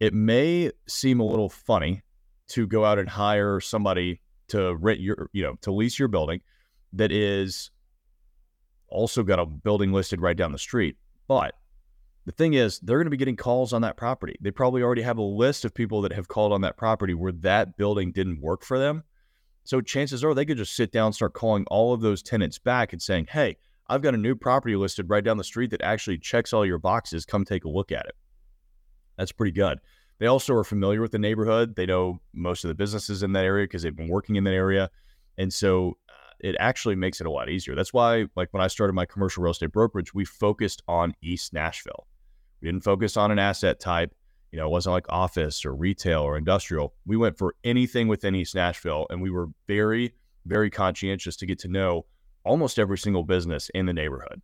It 0.00 0.12
may 0.12 0.70
seem 0.86 1.18
a 1.18 1.26
little 1.26 1.48
funny 1.48 2.02
to 2.48 2.66
go 2.66 2.84
out 2.84 2.98
and 2.98 3.08
hire 3.08 3.58
somebody 3.58 4.20
to 4.48 4.76
rent 4.76 5.00
your, 5.00 5.30
you 5.32 5.42
know, 5.42 5.54
to 5.62 5.72
lease 5.72 5.98
your 5.98 6.08
building 6.08 6.42
that 6.92 7.10
is 7.10 7.70
also 8.90 9.22
got 9.22 9.38
a 9.38 9.46
building 9.46 9.92
listed 9.92 10.20
right 10.20 10.36
down 10.36 10.52
the 10.52 10.58
street. 10.58 10.96
But 11.28 11.54
the 12.26 12.32
thing 12.32 12.54
is, 12.54 12.78
they're 12.80 12.98
going 12.98 13.06
to 13.06 13.10
be 13.10 13.16
getting 13.16 13.36
calls 13.36 13.72
on 13.72 13.82
that 13.82 13.96
property. 13.96 14.36
They 14.40 14.50
probably 14.50 14.82
already 14.82 15.02
have 15.02 15.18
a 15.18 15.22
list 15.22 15.64
of 15.64 15.74
people 15.74 16.02
that 16.02 16.12
have 16.12 16.28
called 16.28 16.52
on 16.52 16.60
that 16.62 16.76
property 16.76 17.14
where 17.14 17.32
that 17.32 17.76
building 17.76 18.12
didn't 18.12 18.40
work 18.40 18.64
for 18.64 18.78
them. 18.78 19.04
So 19.64 19.80
chances 19.80 20.24
are 20.24 20.34
they 20.34 20.44
could 20.44 20.56
just 20.56 20.74
sit 20.74 20.92
down, 20.92 21.12
start 21.12 21.32
calling 21.32 21.64
all 21.70 21.92
of 21.92 22.00
those 22.00 22.22
tenants 22.22 22.58
back 22.58 22.92
and 22.92 23.00
saying, 23.00 23.28
Hey, 23.30 23.56
I've 23.88 24.02
got 24.02 24.14
a 24.14 24.18
new 24.18 24.34
property 24.34 24.76
listed 24.76 25.10
right 25.10 25.24
down 25.24 25.36
the 25.36 25.44
street 25.44 25.70
that 25.70 25.82
actually 25.82 26.18
checks 26.18 26.52
all 26.52 26.64
your 26.64 26.78
boxes. 26.78 27.24
Come 27.24 27.44
take 27.44 27.64
a 27.64 27.68
look 27.68 27.90
at 27.90 28.06
it. 28.06 28.14
That's 29.16 29.32
pretty 29.32 29.52
good. 29.52 29.80
They 30.18 30.26
also 30.26 30.54
are 30.54 30.64
familiar 30.64 31.00
with 31.00 31.12
the 31.12 31.18
neighborhood. 31.18 31.76
They 31.76 31.86
know 31.86 32.20
most 32.32 32.64
of 32.64 32.68
the 32.68 32.74
businesses 32.74 33.22
in 33.22 33.32
that 33.32 33.44
area 33.44 33.64
because 33.64 33.82
they've 33.82 33.96
been 33.96 34.08
working 34.08 34.36
in 34.36 34.44
that 34.44 34.54
area. 34.54 34.90
And 35.38 35.52
so 35.52 35.96
it 36.42 36.56
actually 36.58 36.96
makes 36.96 37.20
it 37.20 37.26
a 37.26 37.30
lot 37.30 37.48
easier. 37.48 37.74
That's 37.74 37.92
why, 37.92 38.26
like 38.36 38.48
when 38.52 38.62
I 38.62 38.68
started 38.68 38.92
my 38.92 39.06
commercial 39.06 39.42
real 39.42 39.52
estate 39.52 39.72
brokerage, 39.72 40.14
we 40.14 40.24
focused 40.24 40.82
on 40.88 41.14
East 41.22 41.52
Nashville. 41.52 42.06
We 42.60 42.68
didn't 42.68 42.84
focus 42.84 43.16
on 43.16 43.30
an 43.30 43.38
asset 43.38 43.80
type. 43.80 44.14
You 44.52 44.58
know, 44.58 44.66
it 44.66 44.70
wasn't 44.70 44.94
like 44.94 45.06
office 45.08 45.64
or 45.64 45.74
retail 45.74 46.22
or 46.22 46.36
industrial. 46.36 46.94
We 47.06 47.16
went 47.16 47.38
for 47.38 47.54
anything 47.62 48.08
within 48.08 48.34
East 48.34 48.54
Nashville, 48.54 49.06
and 49.10 49.22
we 49.22 49.30
were 49.30 49.48
very, 49.68 50.14
very 50.44 50.70
conscientious 50.70 51.36
to 51.36 51.46
get 51.46 51.60
to 51.60 51.68
know 51.68 52.06
almost 52.44 52.78
every 52.78 52.98
single 52.98 53.22
business 53.22 53.70
in 53.74 53.86
the 53.86 53.92
neighborhood. 53.92 54.42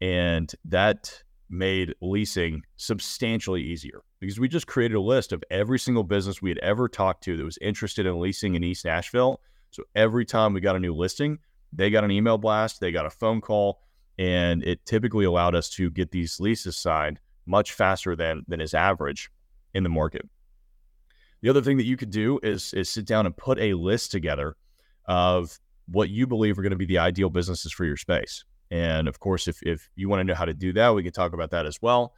And 0.00 0.52
that 0.64 1.22
made 1.50 1.94
leasing 2.00 2.62
substantially 2.76 3.62
easier 3.62 4.02
because 4.20 4.38
we 4.38 4.48
just 4.48 4.66
created 4.66 4.94
a 4.94 5.00
list 5.00 5.32
of 5.32 5.42
every 5.50 5.78
single 5.78 6.04
business 6.04 6.40
we 6.40 6.50
had 6.50 6.58
ever 6.58 6.88
talked 6.88 7.24
to 7.24 7.36
that 7.36 7.44
was 7.44 7.58
interested 7.60 8.06
in 8.06 8.20
leasing 8.20 8.54
in 8.54 8.64
East 8.64 8.84
Nashville. 8.84 9.40
So 9.70 9.84
every 9.94 10.24
time 10.24 10.52
we 10.52 10.60
got 10.60 10.76
a 10.76 10.80
new 10.80 10.94
listing, 10.94 11.38
they 11.72 11.90
got 11.90 12.04
an 12.04 12.10
email 12.10 12.38
blast, 12.38 12.80
they 12.80 12.90
got 12.90 13.06
a 13.06 13.10
phone 13.10 13.40
call, 13.40 13.80
and 14.18 14.62
it 14.64 14.84
typically 14.84 15.24
allowed 15.24 15.54
us 15.54 15.68
to 15.70 15.90
get 15.90 16.10
these 16.10 16.40
leases 16.40 16.76
signed 16.76 17.20
much 17.46 17.72
faster 17.72 18.14
than 18.14 18.44
than 18.48 18.60
is 18.60 18.74
average 18.74 19.30
in 19.74 19.82
the 19.82 19.88
market. 19.88 20.28
The 21.42 21.48
other 21.48 21.62
thing 21.62 21.78
that 21.78 21.86
you 21.86 21.96
could 21.96 22.10
do 22.10 22.38
is 22.42 22.74
is 22.74 22.90
sit 22.90 23.06
down 23.06 23.26
and 23.26 23.36
put 23.36 23.58
a 23.58 23.74
list 23.74 24.10
together 24.10 24.56
of 25.06 25.58
what 25.86 26.10
you 26.10 26.26
believe 26.26 26.58
are 26.58 26.62
going 26.62 26.70
to 26.70 26.76
be 26.76 26.86
the 26.86 26.98
ideal 26.98 27.30
businesses 27.30 27.72
for 27.72 27.84
your 27.84 27.96
space. 27.96 28.44
And 28.70 29.08
of 29.08 29.18
course, 29.20 29.48
if 29.48 29.62
if 29.62 29.88
you 29.96 30.08
want 30.08 30.20
to 30.20 30.24
know 30.24 30.34
how 30.34 30.44
to 30.44 30.54
do 30.54 30.72
that, 30.74 30.94
we 30.94 31.02
can 31.02 31.12
talk 31.12 31.32
about 31.32 31.50
that 31.50 31.66
as 31.66 31.80
well. 31.80 32.14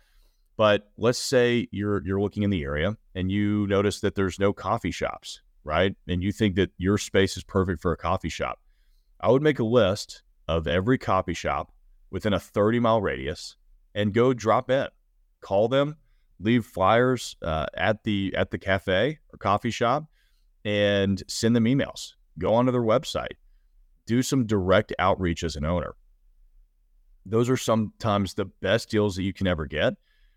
But 0.56 0.90
let's 0.98 1.18
say 1.18 1.68
you're 1.70 2.04
you're 2.04 2.20
looking 2.20 2.42
in 2.42 2.50
the 2.50 2.62
area 2.62 2.96
and 3.14 3.30
you 3.30 3.66
notice 3.68 4.00
that 4.00 4.14
there's 4.14 4.38
no 4.38 4.52
coffee 4.52 4.90
shops, 4.90 5.40
right? 5.64 5.94
And 6.08 6.22
you 6.22 6.32
think 6.32 6.56
that 6.56 6.70
your 6.78 6.98
space 6.98 7.36
is 7.36 7.44
perfect 7.44 7.80
for 7.80 7.92
a 7.92 7.96
coffee 7.96 8.28
shop. 8.28 8.60
I 9.20 9.30
would 9.30 9.42
make 9.42 9.58
a 9.58 9.64
list 9.64 10.22
of 10.48 10.66
every 10.66 10.98
coffee 10.98 11.34
shop 11.34 11.72
within 12.10 12.32
a 12.32 12.40
30 12.40 12.80
mile 12.80 13.00
radius 13.00 13.56
and 13.94 14.12
go 14.12 14.32
drop 14.34 14.70
in 14.70 14.88
call 15.42 15.68
them, 15.68 15.96
leave 16.40 16.64
flyers 16.64 17.36
uh, 17.42 17.66
at 17.74 18.04
the 18.04 18.32
at 18.34 18.50
the 18.50 18.58
cafe 18.58 19.18
or 19.32 19.36
coffee 19.36 19.70
shop, 19.70 20.04
and 20.64 21.22
send 21.28 21.54
them 21.54 21.64
emails. 21.64 22.14
Go 22.38 22.54
onto 22.54 22.72
their 22.72 22.82
website, 22.82 23.36
do 24.06 24.22
some 24.22 24.46
direct 24.46 24.94
outreach 24.98 25.44
as 25.44 25.56
an 25.56 25.66
owner. 25.66 25.94
Those 27.26 27.50
are 27.50 27.56
sometimes 27.56 28.34
the 28.34 28.46
best 28.46 28.88
deals 28.88 29.16
that 29.16 29.22
you 29.22 29.32
can 29.32 29.46
ever 29.46 29.66
get 29.66 29.94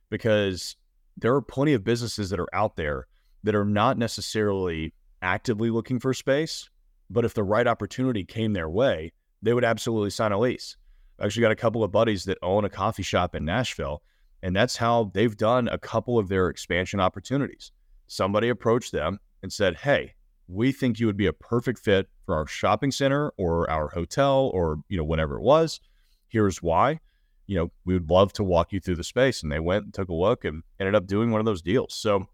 because 0.09 0.75
there 1.17 1.33
are 1.33 1.41
plenty 1.41 1.73
of 1.73 1.83
businesses 1.83 2.29
that 2.29 2.39
are 2.39 2.53
out 2.53 2.75
there 2.75 3.07
that 3.43 3.55
are 3.55 3.65
not 3.65 3.97
necessarily 3.97 4.93
actively 5.25 5.71
looking 5.71 5.99
for 5.99 6.13
space, 6.13 6.69
but 7.09 7.25
if 7.25 7.33
the 7.33 7.43
right 7.43 7.67
opportunity 7.67 8.23
came 8.23 8.53
their 8.53 8.69
way, 8.69 9.11
they 9.41 9.53
would 9.53 9.65
absolutely 9.65 10.11
sign 10.11 10.31
a 10.31 10.39
lease. 10.39 10.77
I 11.19 11.25
actually 11.25 11.41
got 11.41 11.51
a 11.51 11.55
couple 11.55 11.83
of 11.83 11.91
buddies 11.91 12.25
that 12.25 12.37
own 12.41 12.63
a 12.63 12.69
coffee 12.69 13.03
shop 13.03 13.35
in 13.35 13.43
Nashville, 13.43 14.03
and 14.43 14.55
that's 14.55 14.77
how 14.77 15.11
they've 15.13 15.35
done 15.35 15.67
a 15.67 15.79
couple 15.79 16.19
of 16.19 16.29
their 16.29 16.49
expansion 16.49 16.99
opportunities. 16.99 17.71
Somebody 18.07 18.49
approached 18.49 18.91
them 18.91 19.19
and 19.41 19.51
said, 19.51 19.77
Hey, 19.77 20.13
we 20.47 20.71
think 20.71 20.99
you 20.99 21.07
would 21.07 21.17
be 21.17 21.25
a 21.25 21.33
perfect 21.33 21.79
fit 21.79 22.07
for 22.25 22.35
our 22.35 22.45
shopping 22.45 22.91
center 22.91 23.33
or 23.37 23.69
our 23.69 23.87
hotel 23.87 24.51
or, 24.53 24.77
you 24.89 24.97
know, 24.97 25.03
whatever 25.03 25.37
it 25.37 25.41
was. 25.41 25.79
Here's 26.27 26.61
why. 26.61 26.99
You 27.47 27.57
know, 27.57 27.71
we 27.85 27.95
would 27.95 28.09
love 28.09 28.33
to 28.33 28.43
walk 28.43 28.71
you 28.71 28.79
through 28.79 28.97
the 28.97 29.03
space. 29.03 29.41
And 29.41 29.51
they 29.51 29.59
went 29.59 29.85
and 29.85 29.93
took 29.93 30.09
a 30.09 30.13
look 30.13 30.45
and 30.45 30.61
ended 30.79 30.93
up 30.93 31.07
doing 31.07 31.31
one 31.31 31.39
of 31.39 31.45
those 31.45 31.63
deals. 31.63 31.95
So 31.95 32.27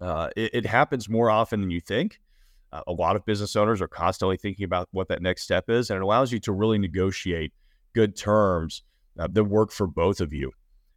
uh, 0.00 0.30
it, 0.36 0.50
it, 0.54 0.66
happens 0.66 1.08
more 1.08 1.30
often 1.30 1.60
than 1.60 1.70
you 1.70 1.80
think. 1.80 2.20
Uh, 2.72 2.82
a 2.86 2.92
lot 2.92 3.16
of 3.16 3.24
business 3.26 3.56
owners 3.56 3.82
are 3.82 3.88
constantly 3.88 4.36
thinking 4.36 4.64
about 4.64 4.88
what 4.92 5.08
that 5.08 5.20
next 5.20 5.42
step 5.42 5.68
is, 5.68 5.90
and 5.90 5.96
it 5.96 6.02
allows 6.02 6.32
you 6.32 6.38
to 6.40 6.52
really 6.52 6.78
negotiate 6.78 7.52
good 7.94 8.16
terms 8.16 8.82
uh, 9.18 9.28
that 9.30 9.44
work 9.44 9.70
for 9.72 9.86
both 9.86 10.20
of 10.20 10.32
you. 10.32 10.52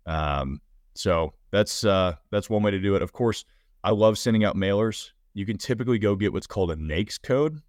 Um, 0.05 0.62
so 0.95 1.33
that's 1.51 1.83
uh, 1.83 2.15
that's 2.31 2.50
one 2.50 2.63
way 2.63 2.72
to 2.72 2.79
do 2.79 2.95
it. 2.95 3.01
Of 3.01 3.13
course, 3.13 3.45
I 3.83 3.91
love 3.91 4.17
sending 4.17 4.43
out 4.43 4.55
mailers. 4.55 5.12
You 5.33 5.45
can 5.45 5.57
typically 5.57 6.00
go 6.00 6.15
get 6.15 6.31
what's 6.31 6.48
called 6.48 6.72
a 6.72 6.75
NAICS 6.75 7.22
code, 7.22 7.62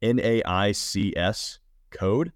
N 0.00 0.20
A 0.22 0.42
I 0.44 0.72
C 0.72 1.12
S 1.16 1.58
code. 1.90 2.32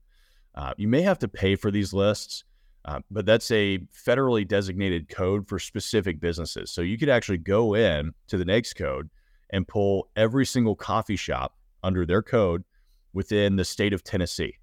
Uh, 0.55 0.73
you 0.77 0.89
may 0.89 1.03
have 1.03 1.19
to 1.21 1.29
pay 1.29 1.55
for 1.55 1.71
these 1.71 1.93
lists. 1.93 2.45
Uh, 2.87 3.01
but 3.11 3.27
that's 3.27 3.51
a 3.51 3.79
federally 3.93 4.47
designated 4.47 5.09
code 5.09 5.49
for 5.49 5.59
specific 5.59 6.21
businesses. 6.21 6.71
So 6.71 6.83
you 6.83 6.97
could 6.97 7.09
actually 7.09 7.39
go 7.39 7.75
in 7.75 8.13
to 8.29 8.39
the 8.39 8.45
NAICS 8.45 8.77
code 8.77 9.11
and 9.51 9.67
pull 9.67 10.09
every 10.15 10.47
single 10.47 10.77
coffee 10.77 11.17
shop 11.17 11.57
under 11.83 12.07
their 12.07 12.23
code 12.23 12.63
within 13.13 13.57
the 13.57 13.65
state 13.65 13.93
of 13.93 14.05
Tennessee. 14.05 14.57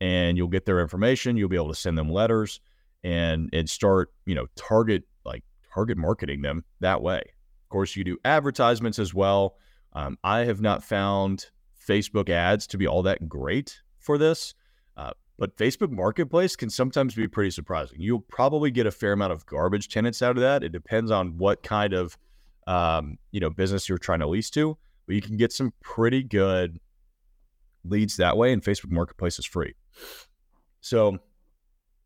And 0.00 0.36
you'll 0.36 0.48
get 0.48 0.66
their 0.66 0.80
information. 0.80 1.36
You'll 1.36 1.48
be 1.48 1.56
able 1.56 1.68
to 1.68 1.80
send 1.80 1.96
them 1.96 2.10
letters 2.10 2.60
and 3.04 3.48
and 3.52 3.70
start, 3.70 4.12
you 4.26 4.34
know, 4.34 4.46
target 4.56 5.04
like 5.24 5.44
target 5.72 5.96
marketing 5.96 6.42
them 6.42 6.64
that 6.80 7.02
way. 7.02 7.18
Of 7.20 7.68
course, 7.68 7.94
you 7.94 8.02
do 8.02 8.18
advertisements 8.24 8.98
as 8.98 9.14
well. 9.14 9.56
Um, 9.92 10.18
I 10.24 10.40
have 10.40 10.60
not 10.60 10.82
found 10.82 11.46
Facebook 11.88 12.30
ads 12.30 12.66
to 12.68 12.78
be 12.78 12.86
all 12.86 13.02
that 13.02 13.28
great 13.28 13.80
for 13.98 14.18
this. 14.18 14.54
But 15.38 15.56
Facebook 15.56 15.90
Marketplace 15.90 16.56
can 16.56 16.68
sometimes 16.68 17.14
be 17.14 17.28
pretty 17.28 17.52
surprising. 17.52 18.00
You'll 18.00 18.20
probably 18.20 18.72
get 18.72 18.86
a 18.86 18.90
fair 18.90 19.12
amount 19.12 19.32
of 19.32 19.46
garbage 19.46 19.88
tenants 19.88 20.20
out 20.20 20.36
of 20.36 20.42
that. 20.42 20.64
It 20.64 20.72
depends 20.72 21.12
on 21.12 21.38
what 21.38 21.62
kind 21.62 21.92
of 21.92 22.18
um, 22.66 23.18
you 23.30 23.40
know 23.40 23.48
business 23.48 23.88
you're 23.88 23.98
trying 23.98 24.18
to 24.18 24.26
lease 24.26 24.50
to, 24.50 24.76
but 25.06 25.14
you 25.14 25.22
can 25.22 25.36
get 25.36 25.52
some 25.52 25.72
pretty 25.80 26.24
good 26.24 26.80
leads 27.84 28.16
that 28.16 28.36
way. 28.36 28.52
And 28.52 28.62
Facebook 28.62 28.90
Marketplace 28.90 29.38
is 29.38 29.46
free. 29.46 29.74
So 30.80 31.18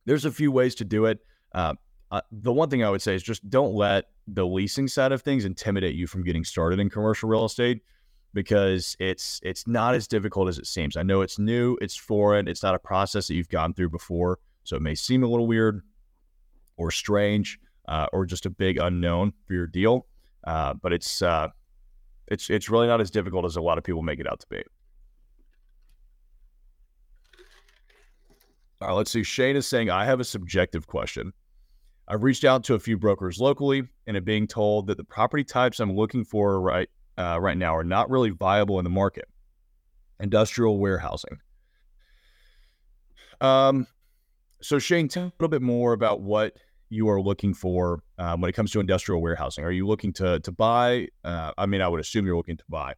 there's 0.05 0.27
a 0.27 0.31
few 0.31 0.53
ways 0.53 0.75
to 0.77 0.85
do 0.85 1.07
it. 1.07 1.19
Uh, 1.55 1.75
uh, 2.11 2.21
the 2.31 2.53
one 2.53 2.69
thing 2.69 2.85
I 2.85 2.91
would 2.91 3.01
say 3.01 3.15
is 3.15 3.23
just 3.23 3.49
don't 3.49 3.75
let 3.75 4.11
the 4.27 4.47
leasing 4.47 4.89
side 4.89 5.13
of 5.13 5.23
things 5.23 5.47
intimidate 5.47 5.95
you 5.95 6.07
from 6.07 6.23
getting 6.23 6.45
started 6.45 6.79
in 6.79 6.91
commercial 6.91 7.29
real 7.29 7.47
estate 7.47 7.81
because 8.35 8.97
it's 8.99 9.41
it's 9.43 9.67
not 9.67 9.95
as 9.95 10.07
difficult 10.07 10.49
as 10.49 10.59
it 10.59 10.67
seems. 10.67 10.97
I 10.97 11.03
know 11.03 11.21
it's 11.21 11.39
new, 11.39 11.77
it's 11.81 11.97
foreign, 11.97 12.49
it's 12.49 12.63
not 12.63 12.75
a 12.75 12.79
process 12.79 13.29
that 13.29 13.35
you've 13.35 13.49
gone 13.49 13.75
through 13.75 13.91
before, 13.91 14.39
so 14.65 14.77
it 14.77 14.83
may 14.83 14.95
seem 14.95 15.23
a 15.23 15.27
little 15.27 15.47
weird 15.47 15.83
or 16.77 16.91
strange 16.91 17.59
uh, 17.89 18.07
or 18.13 18.27
just 18.27 18.47
a 18.47 18.51
big 18.51 18.79
unknown 18.79 19.33
for 19.47 19.55
your 19.55 19.67
deal. 19.67 20.07
Uh, 20.45 20.75
but 20.75 20.93
it's 20.93 21.23
uh, 21.23 21.49
it's 22.29 22.51
it's 22.51 22.71
really 22.71 22.87
not 22.87 23.01
as 23.01 23.11
difficult 23.11 23.45
as 23.45 23.57
a 23.57 23.63
lot 23.63 23.79
of 23.79 23.85
people 23.85 24.03
make 24.03 24.21
it 24.21 24.27
out 24.27 24.41
to 24.41 24.47
be. 24.49 24.63
All 28.81 28.89
right, 28.89 28.95
let's 28.95 29.13
see. 29.13 29.23
Shane 29.23 29.55
is 29.55 29.67
saying, 29.67 29.91
I 29.91 30.05
have 30.05 30.19
a 30.19 30.25
subjective 30.25 30.89
question. 30.89 31.33
I've 32.09 32.25
reached 32.25 32.45
out 32.45 32.65
to 32.65 32.75
a 32.75 32.81
few 32.81 32.99
brokers 32.99 33.39
locally 33.39 33.85
and 34.09 34.17
am 34.17 34.25
being 34.25 34.49
told 34.49 34.89
that 34.89 34.97
the 34.97 35.05
property 35.05 35.45
types 35.45 35.79
I'm 35.79 35.95
looking 35.95 36.25
for 36.25 36.61
right 36.61 36.89
uh, 37.19 37.39
right 37.41 37.57
now 37.57 37.77
are 37.77 37.85
not 37.85 38.11
really 38.11 38.31
viable 38.31 38.79
in 38.79 38.85
the 38.85 38.91
market. 38.91 39.27
Industrial 40.21 40.79
warehousing. 40.79 41.39
Um, 43.41 43.87
so 44.61 44.79
Shane, 44.79 45.09
tell 45.09 45.25
a 45.25 45.33
little 45.39 45.49
bit 45.49 45.63
more 45.63 45.93
about 45.93 46.21
what 46.21 46.57
you 46.89 47.09
are 47.09 47.21
looking 47.21 47.55
for 47.55 48.03
um, 48.19 48.41
when 48.41 48.49
it 48.49 48.53
comes 48.53 48.71
to 48.73 48.81
industrial 48.81 49.21
warehousing. 49.21 49.65
Are 49.65 49.73
you 49.73 49.87
looking 49.87 50.13
to 50.15 50.41
to 50.41 50.53
buy? 50.53 51.09
Uh, 51.25 51.53
I 51.59 51.67
mean, 51.67 51.81
I 51.81 51.89
would 51.89 52.01
assume 52.01 52.27
you're 52.27 52.37
looking 52.37 52.59
to 52.59 52.65
buy. 52.69 52.95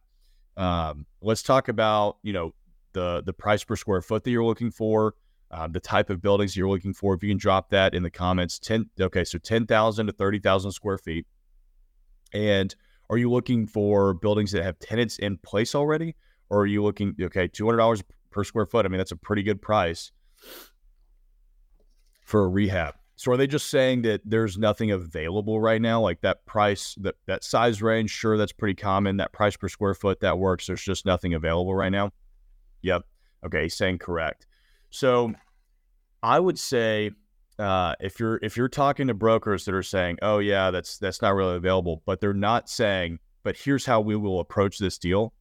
Um, 0.57 1.05
let's 1.21 1.41
talk 1.41 1.67
about 1.67 2.17
you 2.21 2.33
know 2.33 2.53
the 2.93 3.23
the 3.25 3.33
price 3.33 3.63
per 3.63 3.75
square 3.75 4.01
foot 4.01 4.23
that 4.23 4.31
you're 4.31 4.45
looking 4.45 4.71
for, 4.71 5.15
uh, 5.49 5.67
the 5.67 5.79
type 5.79 6.09
of 6.09 6.21
buildings 6.21 6.55
you're 6.55 6.69
looking 6.69 6.93
for. 6.93 7.13
If 7.15 7.23
you 7.23 7.29
can 7.29 7.37
drop 7.37 7.69
that 7.69 7.95
in 7.95 8.03
the 8.03 8.11
comments, 8.11 8.59
ten 8.59 8.89
okay, 8.99 9.23
so 9.23 9.37
ten 9.37 9.65
thousand 9.65 10.07
to 10.07 10.13
thirty 10.13 10.39
thousand 10.39 10.71
square 10.71 10.97
feet, 10.97 11.25
and 12.33 12.75
are 13.09 13.17
you 13.17 13.31
looking 13.31 13.67
for 13.67 14.13
buildings 14.13 14.51
that 14.51 14.63
have 14.63 14.79
tenants 14.79 15.17
in 15.19 15.37
place 15.37 15.75
already? 15.75 16.15
Or 16.49 16.61
are 16.61 16.65
you 16.65 16.83
looking, 16.83 17.15
okay, 17.19 17.47
$200 17.47 18.03
per 18.31 18.43
square 18.43 18.65
foot? 18.65 18.85
I 18.85 18.89
mean, 18.89 18.97
that's 18.97 19.11
a 19.11 19.17
pretty 19.17 19.43
good 19.43 19.61
price 19.61 20.11
for 22.23 22.43
a 22.43 22.47
rehab. 22.47 22.95
So 23.17 23.31
are 23.31 23.37
they 23.37 23.47
just 23.47 23.69
saying 23.69 24.01
that 24.01 24.21
there's 24.25 24.57
nothing 24.57 24.91
available 24.91 25.59
right 25.59 25.81
now? 25.81 26.01
Like 26.01 26.21
that 26.21 26.45
price, 26.45 26.95
that, 27.01 27.15
that 27.27 27.43
size 27.43 27.81
range, 27.81 28.11
sure, 28.11 28.37
that's 28.37 28.51
pretty 28.51 28.75
common. 28.75 29.17
That 29.17 29.31
price 29.31 29.55
per 29.55 29.69
square 29.69 29.93
foot, 29.93 30.19
that 30.19 30.37
works. 30.37 30.67
There's 30.67 30.83
just 30.83 31.05
nothing 31.05 31.33
available 31.33 31.73
right 31.73 31.91
now. 31.91 32.11
Yep. 32.81 33.03
Okay, 33.45 33.69
saying 33.69 33.99
correct. 33.99 34.47
So 34.89 35.33
I 36.21 36.39
would 36.39 36.59
say 36.59 37.11
uh, 37.57 37.95
if 37.99 38.19
you're 38.19 38.39
if 38.41 38.57
you're 38.57 38.67
talking 38.67 39.07
to 39.07 39.13
brokers 39.13 39.65
that 39.65 39.73
are 39.73 39.83
saying, 39.83 40.17
"Oh 40.21 40.39
yeah, 40.39 40.71
that's 40.71 40.97
that's 40.97 41.21
not 41.21 41.35
really 41.35 41.55
available," 41.55 42.01
but 42.05 42.19
they're 42.19 42.33
not 42.33 42.69
saying, 42.69 43.19
"But 43.43 43.57
here's 43.57 43.85
how 43.85 44.01
we 44.01 44.15
will 44.15 44.39
approach 44.39 44.77
this 44.77 44.97
deal." 44.97 45.33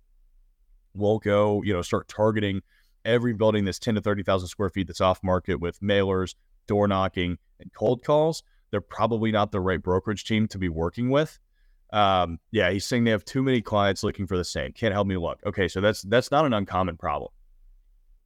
We'll 0.95 1.19
go, 1.19 1.63
you 1.63 1.73
know, 1.73 1.83
start 1.83 2.07
targeting 2.07 2.63
every 3.05 3.33
building 3.33 3.65
that's 3.65 3.81
ten 3.81 3.97
to 3.97 4.01
thirty 4.01 4.23
thousand 4.23 4.49
square 4.49 4.71
feet 4.71 4.87
that's 4.87 5.01
off 5.01 5.21
market 5.25 5.57
with 5.57 5.81
mailers, 5.81 6.35
door 6.69 6.87
knocking, 6.87 7.39
and 7.59 7.73
cold 7.73 8.05
calls. 8.05 8.43
They're 8.71 8.81
probably 8.81 9.33
not 9.33 9.51
the 9.51 9.61
right 9.61 9.83
brokerage 9.83 10.25
team 10.25 10.47
to 10.49 10.59
be 10.59 10.69
working 10.69 11.11
with. 11.11 11.39
Um, 11.93 12.39
yeah, 12.51 12.71
he's 12.71 12.85
saying 12.85 13.05
they 13.05 13.11
have 13.13 13.25
too 13.25 13.43
many 13.43 13.61
clients 13.61 14.03
looking 14.03 14.27
for 14.27 14.37
the 14.37 14.45
same. 14.45 14.73
Can't 14.73 14.93
help 14.93 15.07
me 15.07 15.17
look. 15.17 15.41
Okay, 15.47 15.69
so 15.69 15.81
that's 15.81 16.03
that's 16.03 16.31
not 16.31 16.45
an 16.45 16.53
uncommon 16.53 16.97
problem. 16.97 17.31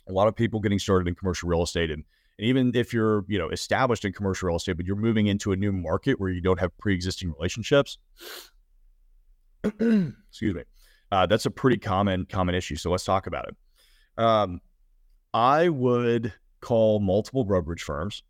A 0.08 0.12
lot 0.12 0.28
of 0.28 0.36
people 0.36 0.60
getting 0.60 0.78
started 0.78 1.08
in 1.08 1.14
commercial 1.14 1.48
real 1.48 1.62
estate 1.62 1.90
and 1.90 2.04
and 2.38 2.46
even 2.46 2.72
if 2.74 2.92
you're, 2.92 3.24
you 3.28 3.38
know, 3.38 3.48
established 3.48 4.04
in 4.04 4.12
commercial 4.12 4.46
real 4.46 4.56
estate, 4.56 4.76
but 4.76 4.86
you're 4.86 4.96
moving 4.96 5.26
into 5.26 5.52
a 5.52 5.56
new 5.56 5.72
market 5.72 6.20
where 6.20 6.30
you 6.30 6.40
don't 6.40 6.60
have 6.60 6.76
pre-existing 6.78 7.32
relationships, 7.32 7.98
excuse 9.64 10.54
me, 10.54 10.62
uh, 11.10 11.26
that's 11.26 11.46
a 11.46 11.50
pretty 11.50 11.78
common 11.78 12.26
common 12.26 12.54
issue. 12.54 12.76
So 12.76 12.90
let's 12.90 13.04
talk 13.04 13.26
about 13.26 13.48
it. 13.48 14.22
Um, 14.22 14.60
I 15.34 15.68
would 15.68 16.32
call 16.60 17.00
multiple 17.00 17.44
brokerage 17.44 17.82
firms, 17.82 18.22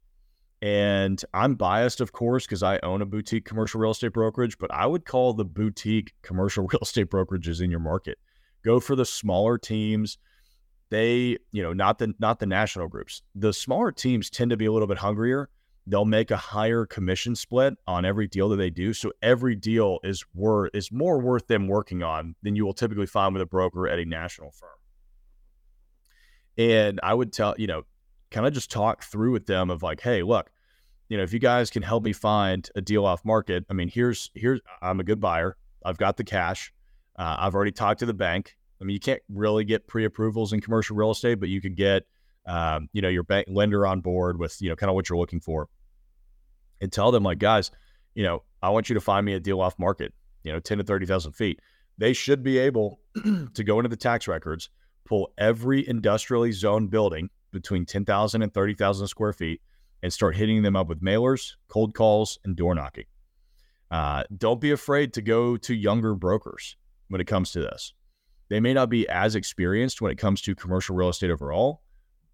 and 0.63 1.23
I'm 1.35 1.55
biased, 1.55 2.01
of 2.01 2.13
course, 2.13 2.47
because 2.47 2.63
I 2.63 2.79
own 2.83 3.03
a 3.03 3.07
boutique 3.07 3.45
commercial 3.45 3.81
real 3.81 3.91
estate 3.91 4.15
brokerage. 4.15 4.57
But 4.59 4.73
I 4.73 4.87
would 4.87 5.05
call 5.05 5.35
the 5.35 5.45
boutique 5.45 6.15
commercial 6.23 6.67
real 6.73 6.81
estate 6.81 7.11
brokerages 7.11 7.61
in 7.61 7.71
your 7.71 7.81
market. 7.81 8.19
Go 8.65 8.81
for 8.81 8.97
the 8.97 9.05
smaller 9.05 9.59
teams 9.59 10.17
they, 10.91 11.39
you 11.53 11.63
know, 11.63 11.73
not 11.73 11.99
the 11.99 12.15
not 12.19 12.39
the 12.41 12.47
national 12.47 12.89
groups. 12.89 13.23
The 13.35 13.53
smaller 13.53 13.93
teams 13.93 14.31
tend 14.31 14.51
to 14.51 14.57
be 14.57 14.67
a 14.67 14.73
little 14.73 14.89
bit 14.89 14.99
hungrier. 14.99 15.51
They'll 15.87 16.05
make 16.05 16.31
a 16.31 16.37
higher 16.37 16.85
commission 16.85 17.35
split 17.35 17.75
on 17.87 18.05
every 18.05 18.27
deal 18.27 18.51
that 18.51 18.57
they 18.57 18.71
do. 18.71 18.93
So 18.93 19.13
every 19.23 19.55
deal 19.55 20.01
is 20.05 20.25
worth 20.35 20.71
is 20.75 20.93
more 20.93 21.19
worth 21.19 21.47
them 21.47 21.67
working 21.67 22.03
on 22.03 22.35
than 22.43 22.57
you 22.57 22.67
will 22.67 22.75
typically 22.75 23.07
find 23.07 23.33
with 23.33 23.43
a 23.43 23.47
broker 23.47 23.89
at 23.89 23.99
a 23.99 24.05
national 24.05 24.51
firm. 24.51 24.71
And 26.59 27.01
I 27.03 27.15
would 27.15 27.33
tell, 27.33 27.55
you 27.57 27.67
know, 27.69 27.85
kind 28.31 28.47
of 28.47 28.53
just 28.53 28.71
talk 28.71 29.05
through 29.05 29.33
with 29.33 29.47
them 29.47 29.71
of 29.71 29.83
like, 29.83 30.01
hey, 30.01 30.23
look, 30.23 30.51
you 31.09 31.17
know, 31.17 31.23
if 31.23 31.33
you 31.33 31.39
guys 31.39 31.71
can 31.71 31.83
help 31.83 32.05
me 32.05 32.13
find 32.13 32.69
a 32.75 32.83
deal 32.83 33.07
off 33.07 33.25
market, 33.25 33.65
I 33.71 33.73
mean, 33.73 33.89
here's 33.89 34.31
here's 34.35 34.61
I'm 34.83 35.01
a 35.01 35.05
good 35.05 35.21
buyer. 35.21 35.57
I've 35.85 35.97
got 35.97 36.17
the 36.17 36.25
cash. 36.25 36.73
Uh, 37.19 37.37
I've 37.39 37.55
already 37.55 37.73
talked 37.73 38.01
to 38.01 38.07
the 38.07 38.15
bank. 38.15 38.58
I 38.81 38.85
mean, 38.85 38.95
you 38.95 39.01
can't 39.01 39.23
really 39.29 39.65
get 39.65 39.87
pre-approvals 39.87 40.53
in 40.53 40.61
commercial 40.61 40.97
real 40.97 41.11
estate, 41.11 41.41
but 41.41 41.49
you 41.49 41.61
could 41.61 41.77
get, 41.77 42.05
um, 42.47 42.89
you 42.93 43.03
know, 43.03 43.09
your 43.09 43.25
bank 43.25 43.47
lender 43.51 43.87
on 43.87 44.01
board 44.01 44.39
with, 44.39 44.61
you 44.61 44.69
know, 44.69 44.77
kind 44.77 44.89
of 44.89 44.95
what 44.95 45.09
you're 45.09 45.19
looking 45.19 45.41
for, 45.41 45.69
and 46.81 46.93
tell 46.93 47.11
them 47.11 47.23
like, 47.23 47.39
guys, 47.39 47.71
you 48.15 48.23
know, 48.25 48.43
I 48.63 48.71
want 48.71 48.89
you 48.89 48.95
to 48.95 49.01
find 49.01 49.25
me 49.27 49.35
a 49.35 49.41
deal 49.41 49.61
off 49.61 49.79
market, 49.79 50.13
you 50.45 50.53
know, 50.53 50.61
ten 50.61 50.79
to 50.79 50.85
thirty 50.85 51.07
thousand 51.07 51.33
feet. 51.33 51.61
They 51.99 52.13
should 52.13 52.43
be 52.43 52.59
able 52.59 53.01
to 53.55 53.65
go 53.65 53.79
into 53.79 53.89
the 53.89 53.97
tax 53.97 54.29
records, 54.29 54.71
pull 55.05 55.33
every 55.37 55.87
industrially 55.89 56.53
zoned 56.53 56.91
building 56.91 57.31
between 57.51 57.85
10,000 57.85 58.43
and 58.43 58.53
30,000 58.53 59.09
square 59.09 59.33
feet, 59.33 59.61
and 60.03 60.13
start 60.13 60.37
hitting 60.37 60.63
them 60.63 60.77
up 60.77 60.87
with 60.87 61.03
mailers, 61.03 61.55
cold 61.67 61.95
calls, 61.95 62.39
and 62.45 62.55
door 62.55 62.75
knocking. 62.75 63.07
Uh, 63.91 64.23
don't 64.37 64.61
be 64.61 64.71
afraid 64.71 65.13
to 65.15 65.23
go 65.23 65.57
to 65.57 65.75
younger 65.75 66.15
brokers 66.15 66.77
when 67.09 67.21
it 67.21 67.27
comes 67.27 67.51
to 67.53 67.61
this. 67.61 67.95
They 68.49 68.61
may 68.61 68.73
not 68.73 68.89
be 68.89 69.09
as 69.09 69.35
experienced 69.35 70.01
when 70.01 70.11
it 70.11 70.19
comes 70.19 70.41
to 70.43 70.55
commercial 70.55 70.97
real 70.97 71.09
estate 71.09 71.31
overall, 71.31 71.83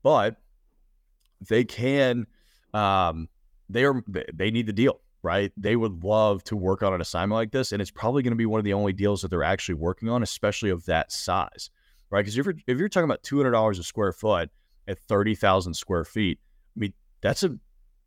but 0.03 0.37
they 1.49 1.65
can. 1.65 2.27
Um, 2.73 3.29
they 3.69 3.85
are 3.85 4.03
they 4.33 4.51
need 4.51 4.67
the 4.67 4.73
deal, 4.73 5.01
right? 5.23 5.53
They 5.57 5.77
would 5.77 6.05
love 6.05 6.45
to 6.45 6.57
work 6.57 6.83
on 6.83 6.95
an 6.95 7.01
assignment 7.01 7.37
like 7.37 7.51
this, 7.51 7.73
and 7.73 7.81
it's 7.81 7.91
probably 7.91 8.23
going 8.23 8.33
to 8.33 8.37
be 8.37 8.47
one 8.47 8.59
of 8.59 8.65
the 8.65 8.75
only 8.75 8.93
deals 8.93 9.23
that 9.23 9.29
they're 9.29 9.43
actually 9.43 9.77
working 9.77 10.09
on, 10.09 10.23
especially 10.23 10.71
of 10.71 10.85
that 10.87 11.11
size, 11.13 11.71
right? 12.11 12.21
Because 12.21 12.39
if 12.39 12.47
you're 12.47 12.55
if 12.67 12.79
you're 12.79 12.89
talking 12.89 13.05
about 13.05 13.23
two 13.23 13.37
hundred 13.37 13.53
dollars 13.53 13.79
a 13.79 13.83
square 13.83 14.13
foot 14.13 14.51
at 14.87 14.99
thirty 14.99 15.35
thousand 15.35 15.75
square 15.75 16.05
feet, 16.05 16.39
I 16.77 16.81
mean 16.81 16.93
that's 17.21 17.43
a 17.43 17.57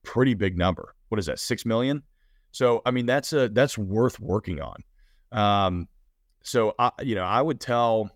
pretty 0.03 0.33
big 0.33 0.57
number. 0.57 0.95
What 1.09 1.19
is 1.19 1.25
that? 1.25 1.39
Six 1.39 1.65
million. 1.65 2.03
So 2.51 2.81
I 2.85 2.91
mean 2.91 3.05
that's 3.05 3.33
a 3.33 3.49
that's 3.49 3.77
worth 3.77 4.19
working 4.19 4.61
on. 4.61 4.83
Um, 5.31 5.87
so 6.47 6.73
I 6.79 6.91
you 7.01 7.15
know 7.15 7.23
I 7.23 7.41
would 7.41 7.59
tell, 7.59 8.09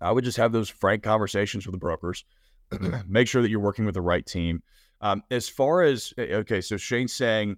I 0.00 0.10
would 0.12 0.24
just 0.24 0.38
have 0.38 0.52
those 0.52 0.68
frank 0.68 1.02
conversations 1.02 1.66
with 1.66 1.72
the 1.72 1.78
brokers. 1.78 2.24
Make 3.06 3.28
sure 3.28 3.42
that 3.42 3.50
you're 3.50 3.60
working 3.60 3.84
with 3.84 3.94
the 3.94 4.02
right 4.02 4.24
team. 4.24 4.62
Um, 5.00 5.22
as 5.30 5.48
far 5.48 5.82
as 5.82 6.12
eh, 6.18 6.34
okay, 6.36 6.60
so 6.60 6.76
Shane's 6.76 7.14
saying 7.14 7.56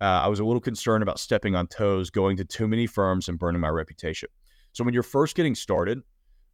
uh, 0.00 0.04
I 0.24 0.28
was 0.28 0.40
a 0.40 0.44
little 0.44 0.60
concerned 0.60 1.02
about 1.02 1.20
stepping 1.20 1.54
on 1.54 1.66
toes, 1.66 2.10
going 2.10 2.36
to 2.38 2.44
too 2.44 2.66
many 2.66 2.86
firms 2.86 3.28
and 3.28 3.38
burning 3.38 3.60
my 3.60 3.68
reputation. 3.68 4.28
So 4.72 4.84
when 4.84 4.94
you're 4.94 5.02
first 5.02 5.36
getting 5.36 5.54
started, 5.54 6.00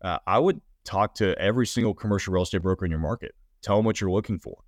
uh, 0.02 0.18
I 0.26 0.38
would 0.38 0.60
talk 0.84 1.14
to 1.16 1.38
every 1.38 1.66
single 1.66 1.94
commercial 1.94 2.34
real 2.34 2.42
estate 2.42 2.62
broker 2.62 2.84
in 2.84 2.90
your 2.90 3.00
market. 3.00 3.34
Tell 3.62 3.76
them 3.76 3.84
what 3.84 4.00
you're 4.00 4.10
looking 4.10 4.38
for, 4.38 4.58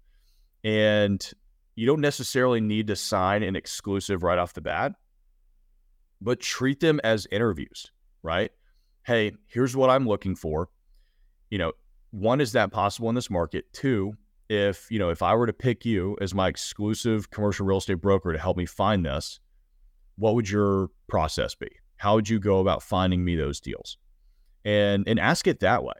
and 0.65 1.29
you 1.75 1.87
don't 1.87 2.01
necessarily 2.01 2.61
need 2.61 2.87
to 2.89 2.97
sign 2.97 3.43
an 3.43 3.57
exclusive 3.57 4.23
right 4.23 4.39
off 4.39 4.55
the 4.55 4.61
bat, 4.61 4.93
but 6.21 6.41
treat 6.41 6.81
them 6.81 7.01
as 7.05 7.27
interviews. 7.31 7.91
Right? 8.23 8.51
Hey, 9.05 9.33
here's 9.47 9.77
what 9.77 9.91
I'm 9.91 10.07
looking 10.07 10.35
for. 10.35 10.69
You 11.51 11.59
know, 11.59 11.73
one 12.11 12.41
is 12.41 12.53
that 12.53 12.73
possible 12.73 13.09
in 13.09 13.15
this 13.15 13.31
market. 13.31 13.73
Two, 13.73 14.15
if 14.49 14.91
you 14.91 14.99
know 14.99 15.11
if 15.11 15.23
I 15.23 15.35
were 15.35 15.47
to 15.47 15.53
pick 15.53 15.85
you 15.85 16.17
as 16.21 16.35
my 16.35 16.49
exclusive 16.49 17.31
commercial 17.31 17.67
real 17.67 17.79
estate 17.79 18.01
broker 18.01 18.33
to 18.33 18.39
help 18.39 18.57
me 18.57 18.67
find 18.67 19.05
this, 19.05 19.41
what 20.17 20.35
would 20.35 20.49
your 20.49 20.91
process 21.07 21.55
be? 21.55 21.69
How 21.97 22.15
would 22.15 22.29
you 22.29 22.39
go 22.39 22.61
about 22.61 22.83
finding 22.83 23.25
me 23.25 23.37
those 23.37 23.61
deals? 23.61 23.99
And 24.65 25.07
and 25.07 25.19
ask 25.19 25.47
it 25.47 25.61
that 25.61 25.85
way, 25.85 25.95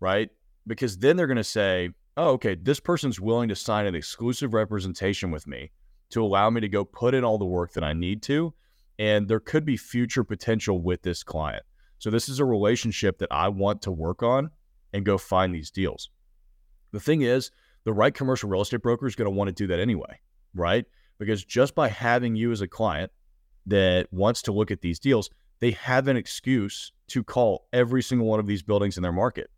right? 0.00 0.30
Because 0.66 0.98
then 0.98 1.16
they're 1.16 1.26
going 1.26 1.36
to 1.36 1.44
say, 1.44 1.90
"Oh, 2.16 2.30
okay, 2.32 2.54
this 2.54 2.80
person's 2.80 3.20
willing 3.20 3.48
to 3.48 3.56
sign 3.56 3.86
an 3.86 3.94
exclusive 3.94 4.54
representation 4.54 5.30
with 5.30 5.46
me 5.46 5.70
to 6.10 6.22
allow 6.22 6.50
me 6.50 6.60
to 6.60 6.68
go 6.68 6.84
put 6.84 7.14
in 7.14 7.24
all 7.24 7.38
the 7.38 7.44
work 7.44 7.72
that 7.72 7.84
I 7.84 7.94
need 7.94 8.22
to, 8.24 8.52
and 8.98 9.28
there 9.28 9.40
could 9.40 9.64
be 9.64 9.76
future 9.76 10.24
potential 10.24 10.80
with 10.80 11.02
this 11.02 11.22
client." 11.22 11.64
So 11.98 12.10
this 12.10 12.28
is 12.28 12.38
a 12.38 12.44
relationship 12.44 13.18
that 13.18 13.30
I 13.30 13.48
want 13.48 13.82
to 13.82 13.92
work 13.92 14.22
on 14.22 14.50
and 14.92 15.04
go 15.04 15.18
find 15.18 15.54
these 15.54 15.70
deals. 15.70 16.10
The 16.90 17.00
thing 17.00 17.22
is, 17.22 17.50
the 17.84 17.92
right 17.92 18.14
commercial 18.14 18.48
real 18.48 18.62
estate 18.62 18.82
broker 18.82 19.06
is 19.06 19.14
going 19.14 19.30
to 19.30 19.36
want 19.36 19.48
to 19.48 19.54
do 19.54 19.66
that 19.68 19.80
anyway, 19.80 20.20
right? 20.54 20.84
Because 21.18 21.44
just 21.44 21.74
by 21.74 21.88
having 21.88 22.36
you 22.36 22.52
as 22.52 22.60
a 22.60 22.68
client 22.68 23.10
that 23.66 24.12
wants 24.12 24.42
to 24.42 24.52
look 24.52 24.70
at 24.70 24.80
these 24.80 24.98
deals, 24.98 25.30
they 25.60 25.70
have 25.70 26.08
an 26.08 26.16
excuse 26.16 26.92
to 27.08 27.22
call 27.22 27.68
every 27.72 28.02
single 28.02 28.26
one 28.26 28.40
of 28.40 28.46
these 28.46 28.62
buildings 28.62 28.96
in 28.96 29.02
their 29.02 29.12
market, 29.12 29.48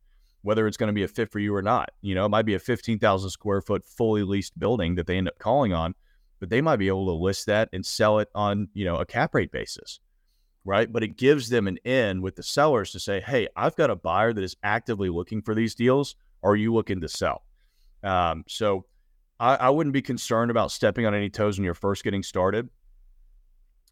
whether 0.43 0.67
it's 0.67 0.77
going 0.77 0.89
to 0.89 0.93
be 0.93 1.03
a 1.03 1.09
fit 1.09 1.31
for 1.31 1.39
you 1.39 1.55
or 1.55 1.63
not. 1.63 1.91
You 2.03 2.15
know, 2.15 2.27
it 2.27 2.31
might 2.31 2.45
be 2.45 2.55
a 2.55 2.59
15,000 2.59 3.31
square 3.31 3.63
foot 3.63 3.85
fully 3.85 4.23
leased 4.23 4.59
building 4.59 4.95
that 4.97 5.07
they 5.07 5.17
end 5.17 5.29
up 5.29 5.39
calling 5.39 5.73
on, 5.73 5.95
but 6.45 6.51
they 6.51 6.61
might 6.61 6.77
be 6.77 6.89
able 6.89 7.07
to 7.07 7.13
list 7.13 7.47
that 7.47 7.71
and 7.73 7.87
sell 7.87 8.19
it 8.19 8.29
on, 8.35 8.69
you 8.75 8.85
know, 8.85 8.97
a 8.97 9.07
cap 9.07 9.35
rate 9.35 9.51
basis, 9.51 9.99
right? 10.63 10.93
But 10.93 11.03
it 11.03 11.17
gives 11.17 11.49
them 11.49 11.67
an 11.67 11.79
in 11.85 12.21
with 12.21 12.37
the 12.37 12.43
sellers 12.43 12.93
to 12.93 13.01
say, 13.01 13.23
hey, 13.23 13.49
I've 13.57 13.75
got 13.77 13.89
a 13.89 13.97
buyer 13.97 14.35
that 14.35 14.45
is 14.45 14.55
actively 14.63 15.09
looking 15.09 15.41
for 15.41 15.55
these 15.55 15.75
deals. 15.75 16.17
Are 16.43 16.55
you 16.55 16.75
looking 16.75 17.01
to 17.01 17.09
sell? 17.09 17.45
Um, 18.03 18.45
so 18.47 18.85
I, 19.41 19.55
I, 19.55 19.71
wouldn't 19.71 19.95
be 19.95 20.03
concerned 20.03 20.51
about 20.51 20.71
stepping 20.71 21.07
on 21.07 21.15
any 21.15 21.31
toes 21.31 21.57
when 21.57 21.65
you're 21.65 21.73
first 21.73 22.05
getting 22.05 22.23
started. 22.23 22.69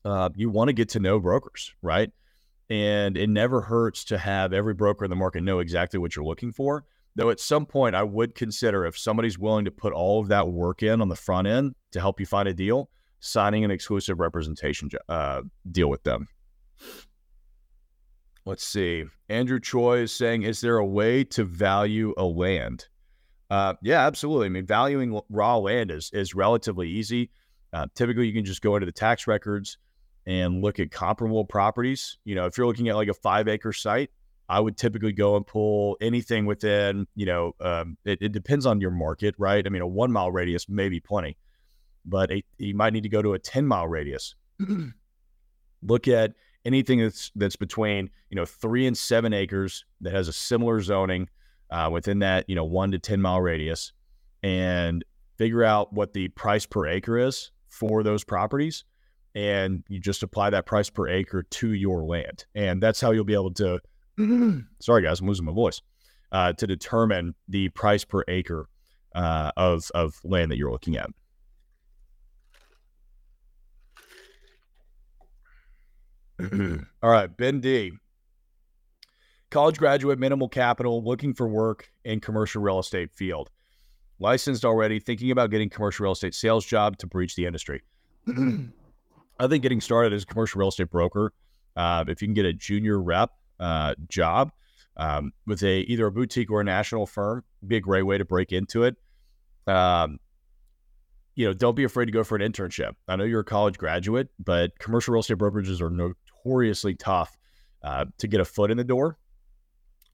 Uh, 0.04 0.28
you 0.36 0.50
want 0.50 0.68
to 0.68 0.74
get 0.74 0.90
to 0.90 1.00
know 1.00 1.18
brokers, 1.18 1.72
right? 1.80 2.10
And 2.68 3.16
it 3.16 3.30
never 3.30 3.62
hurts 3.62 4.04
to 4.04 4.18
have 4.18 4.52
every 4.52 4.74
broker 4.74 5.06
in 5.06 5.10
the 5.10 5.16
market 5.16 5.42
know 5.42 5.60
exactly 5.60 5.98
what 5.98 6.14
you're 6.14 6.26
looking 6.26 6.52
for. 6.52 6.84
Though 7.14 7.30
at 7.30 7.40
some 7.40 7.66
point, 7.66 7.94
I 7.94 8.02
would 8.02 8.34
consider 8.34 8.86
if 8.86 8.98
somebody's 8.98 9.38
willing 9.38 9.66
to 9.66 9.70
put 9.70 9.92
all 9.92 10.20
of 10.20 10.28
that 10.28 10.48
work 10.48 10.82
in 10.82 11.00
on 11.02 11.08
the 11.08 11.16
front 11.16 11.46
end 11.46 11.74
to 11.92 12.00
help 12.00 12.18
you 12.18 12.26
find 12.26 12.48
a 12.48 12.54
deal, 12.54 12.88
signing 13.20 13.64
an 13.64 13.70
exclusive 13.70 14.18
representation 14.18 14.88
uh, 15.08 15.42
deal 15.70 15.88
with 15.88 16.02
them. 16.04 16.28
Let's 18.44 18.64
see. 18.64 19.04
Andrew 19.28 19.60
Choi 19.60 19.98
is 19.98 20.12
saying, 20.12 20.42
is 20.42 20.60
there 20.60 20.78
a 20.78 20.86
way 20.86 21.22
to 21.24 21.44
value 21.44 22.14
a 22.16 22.24
land? 22.24 22.86
Uh, 23.50 23.74
yeah, 23.82 24.06
absolutely. 24.06 24.46
I 24.46 24.48
mean, 24.48 24.66
valuing 24.66 25.20
raw 25.28 25.58
land 25.58 25.90
is 25.90 26.10
is 26.14 26.34
relatively 26.34 26.88
easy. 26.88 27.30
Uh, 27.72 27.86
typically, 27.94 28.26
you 28.26 28.32
can 28.32 28.46
just 28.46 28.62
go 28.62 28.74
into 28.76 28.86
the 28.86 28.92
tax 28.92 29.26
records 29.26 29.76
and 30.26 30.62
look 30.62 30.80
at 30.80 30.90
comparable 30.90 31.44
properties. 31.44 32.16
You 32.24 32.34
know, 32.34 32.46
if 32.46 32.56
you're 32.56 32.66
looking 32.66 32.88
at 32.88 32.96
like 32.96 33.08
a 33.08 33.14
five 33.14 33.48
acre 33.48 33.74
site, 33.74 34.10
I 34.48 34.60
would 34.60 34.76
typically 34.76 35.12
go 35.12 35.36
and 35.36 35.46
pull 35.46 35.96
anything 36.00 36.46
within. 36.46 37.06
You 37.14 37.26
know, 37.26 37.52
um, 37.60 37.96
it, 38.04 38.18
it, 38.20 38.32
depends 38.32 38.66
on 38.66 38.80
your 38.80 38.90
market, 38.90 39.34
right? 39.38 39.64
I 39.66 39.70
mean, 39.70 39.82
a 39.82 39.86
one 39.86 40.12
mile 40.12 40.30
radius 40.30 40.68
may 40.68 40.88
be 40.88 41.00
plenty, 41.00 41.36
but 42.04 42.30
a, 42.30 42.44
you 42.58 42.74
might 42.74 42.92
need 42.92 43.04
to 43.04 43.08
go 43.08 43.22
to 43.22 43.34
a 43.34 43.38
ten 43.38 43.66
mile 43.66 43.88
radius. 43.88 44.34
look 45.82 46.08
at 46.08 46.32
anything 46.64 47.00
that's 47.00 47.30
that's 47.34 47.56
between 47.56 48.10
you 48.30 48.36
know 48.36 48.44
three 48.44 48.86
and 48.86 48.96
seven 48.96 49.32
acres 49.32 49.84
that 50.00 50.12
has 50.12 50.28
a 50.28 50.32
similar 50.32 50.80
zoning 50.80 51.28
uh, 51.70 51.88
within 51.90 52.20
that 52.20 52.48
you 52.48 52.54
know 52.54 52.64
one 52.64 52.90
to 52.92 52.98
ten 52.98 53.20
mile 53.20 53.40
radius, 53.40 53.92
and 54.42 55.04
figure 55.36 55.64
out 55.64 55.92
what 55.92 56.12
the 56.12 56.28
price 56.28 56.66
per 56.66 56.86
acre 56.86 57.18
is 57.18 57.50
for 57.68 58.02
those 58.02 58.24
properties, 58.24 58.84
and 59.34 59.82
you 59.88 59.98
just 59.98 60.22
apply 60.22 60.50
that 60.50 60.66
price 60.66 60.90
per 60.90 61.08
acre 61.08 61.42
to 61.42 61.72
your 61.72 62.04
land, 62.04 62.44
and 62.54 62.82
that's 62.82 63.00
how 63.00 63.10
you'll 63.10 63.24
be 63.24 63.34
able 63.34 63.52
to. 63.54 63.80
sorry, 64.80 65.02
guys, 65.02 65.20
I'm 65.20 65.26
losing 65.26 65.46
my 65.46 65.52
voice. 65.52 65.80
Uh, 66.30 66.52
to 66.54 66.66
determine 66.66 67.34
the 67.46 67.68
price 67.70 68.04
per 68.06 68.24
acre 68.26 68.66
uh, 69.14 69.52
of 69.56 69.90
of 69.94 70.18
land 70.24 70.50
that 70.50 70.56
you're 70.56 70.72
looking 70.72 70.96
at. 70.96 71.10
All 77.02 77.10
right, 77.10 77.36
Ben 77.36 77.60
D 77.60 77.92
college 79.52 79.78
graduate, 79.78 80.18
minimal 80.18 80.48
capital, 80.48 81.04
looking 81.04 81.34
for 81.34 81.46
work 81.46 81.92
in 82.04 82.18
commercial 82.18 82.62
real 82.62 82.80
estate 82.80 83.12
field. 83.12 83.50
Licensed 84.18 84.64
already, 84.64 84.98
thinking 84.98 85.30
about 85.30 85.50
getting 85.50 85.68
commercial 85.68 86.04
real 86.04 86.12
estate 86.12 86.34
sales 86.34 86.64
job 86.64 86.96
to 86.98 87.06
breach 87.06 87.36
the 87.36 87.44
industry. 87.44 87.82
I 88.28 89.46
think 89.48 89.62
getting 89.62 89.80
started 89.80 90.12
as 90.12 90.22
a 90.22 90.26
commercial 90.26 90.58
real 90.58 90.70
estate 90.70 90.90
broker, 90.90 91.32
uh, 91.76 92.04
if 92.08 92.22
you 92.22 92.28
can 92.28 92.34
get 92.34 92.46
a 92.46 92.52
junior 92.52 93.00
rep 93.00 93.30
uh, 93.62 93.94
job 94.08 94.52
um, 94.96 95.32
with 95.46 95.62
a 95.62 95.80
either 95.82 96.06
a 96.06 96.12
boutique 96.12 96.50
or 96.50 96.60
a 96.60 96.64
national 96.64 97.06
firm, 97.06 97.44
be 97.66 97.76
a 97.76 97.80
great 97.80 98.02
way 98.02 98.18
to 98.18 98.24
break 98.24 98.52
into 98.52 98.84
it. 98.84 98.96
Um, 99.66 100.18
you 101.34 101.46
know, 101.46 101.54
don't 101.54 101.74
be 101.74 101.84
afraid 101.84 102.06
to 102.06 102.12
go 102.12 102.24
for 102.24 102.36
an 102.36 102.42
internship. 102.42 102.94
I 103.08 103.16
know 103.16 103.24
you're 103.24 103.40
a 103.40 103.44
college 103.44 103.78
graduate, 103.78 104.28
but 104.38 104.78
commercial 104.78 105.12
real 105.12 105.20
estate 105.20 105.38
brokerages 105.38 105.80
are 105.80 105.88
notoriously 105.88 106.94
tough 106.94 107.36
uh, 107.82 108.06
to 108.18 108.26
get 108.26 108.40
a 108.40 108.44
foot 108.44 108.70
in 108.70 108.76
the 108.76 108.84
door. 108.84 109.16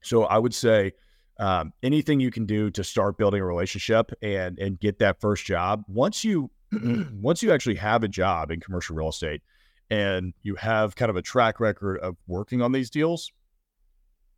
So 0.01 0.23
I 0.23 0.37
would 0.37 0.53
say 0.53 0.93
um, 1.39 1.73
anything 1.83 2.19
you 2.19 2.31
can 2.31 2.45
do 2.45 2.69
to 2.71 2.83
start 2.83 3.17
building 3.17 3.41
a 3.41 3.45
relationship 3.45 4.11
and 4.21 4.59
and 4.59 4.79
get 4.79 4.99
that 4.99 5.19
first 5.19 5.45
job. 5.45 5.83
Once 5.87 6.23
you 6.23 6.51
once 7.13 7.41
you 7.41 7.51
actually 7.51 7.75
have 7.75 8.03
a 8.03 8.07
job 8.07 8.51
in 8.51 8.59
commercial 8.59 8.95
real 8.95 9.09
estate 9.09 9.41
and 9.89 10.33
you 10.43 10.55
have 10.55 10.95
kind 10.95 11.09
of 11.09 11.15
a 11.15 11.21
track 11.21 11.59
record 11.59 11.97
of 11.99 12.15
working 12.27 12.61
on 12.61 12.71
these 12.71 12.89
deals, 12.89 13.31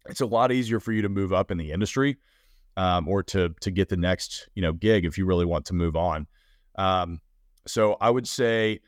it's 0.07 0.21
a 0.21 0.25
lot 0.25 0.51
easier 0.51 0.79
for 0.79 0.91
you 0.91 1.01
to 1.01 1.09
move 1.09 1.33
up 1.33 1.51
in 1.51 1.57
the 1.57 1.71
industry 1.71 2.17
um, 2.77 3.07
or 3.07 3.23
to 3.23 3.53
to 3.61 3.71
get 3.71 3.89
the 3.89 3.97
next 3.97 4.49
you 4.55 4.61
know 4.61 4.73
gig 4.73 5.05
if 5.05 5.17
you 5.17 5.25
really 5.25 5.45
want 5.45 5.65
to 5.65 5.73
move 5.73 5.95
on. 5.95 6.27
Um, 6.77 7.19
so 7.67 7.97
I 8.01 8.09
would 8.09 8.27
say, 8.27 8.79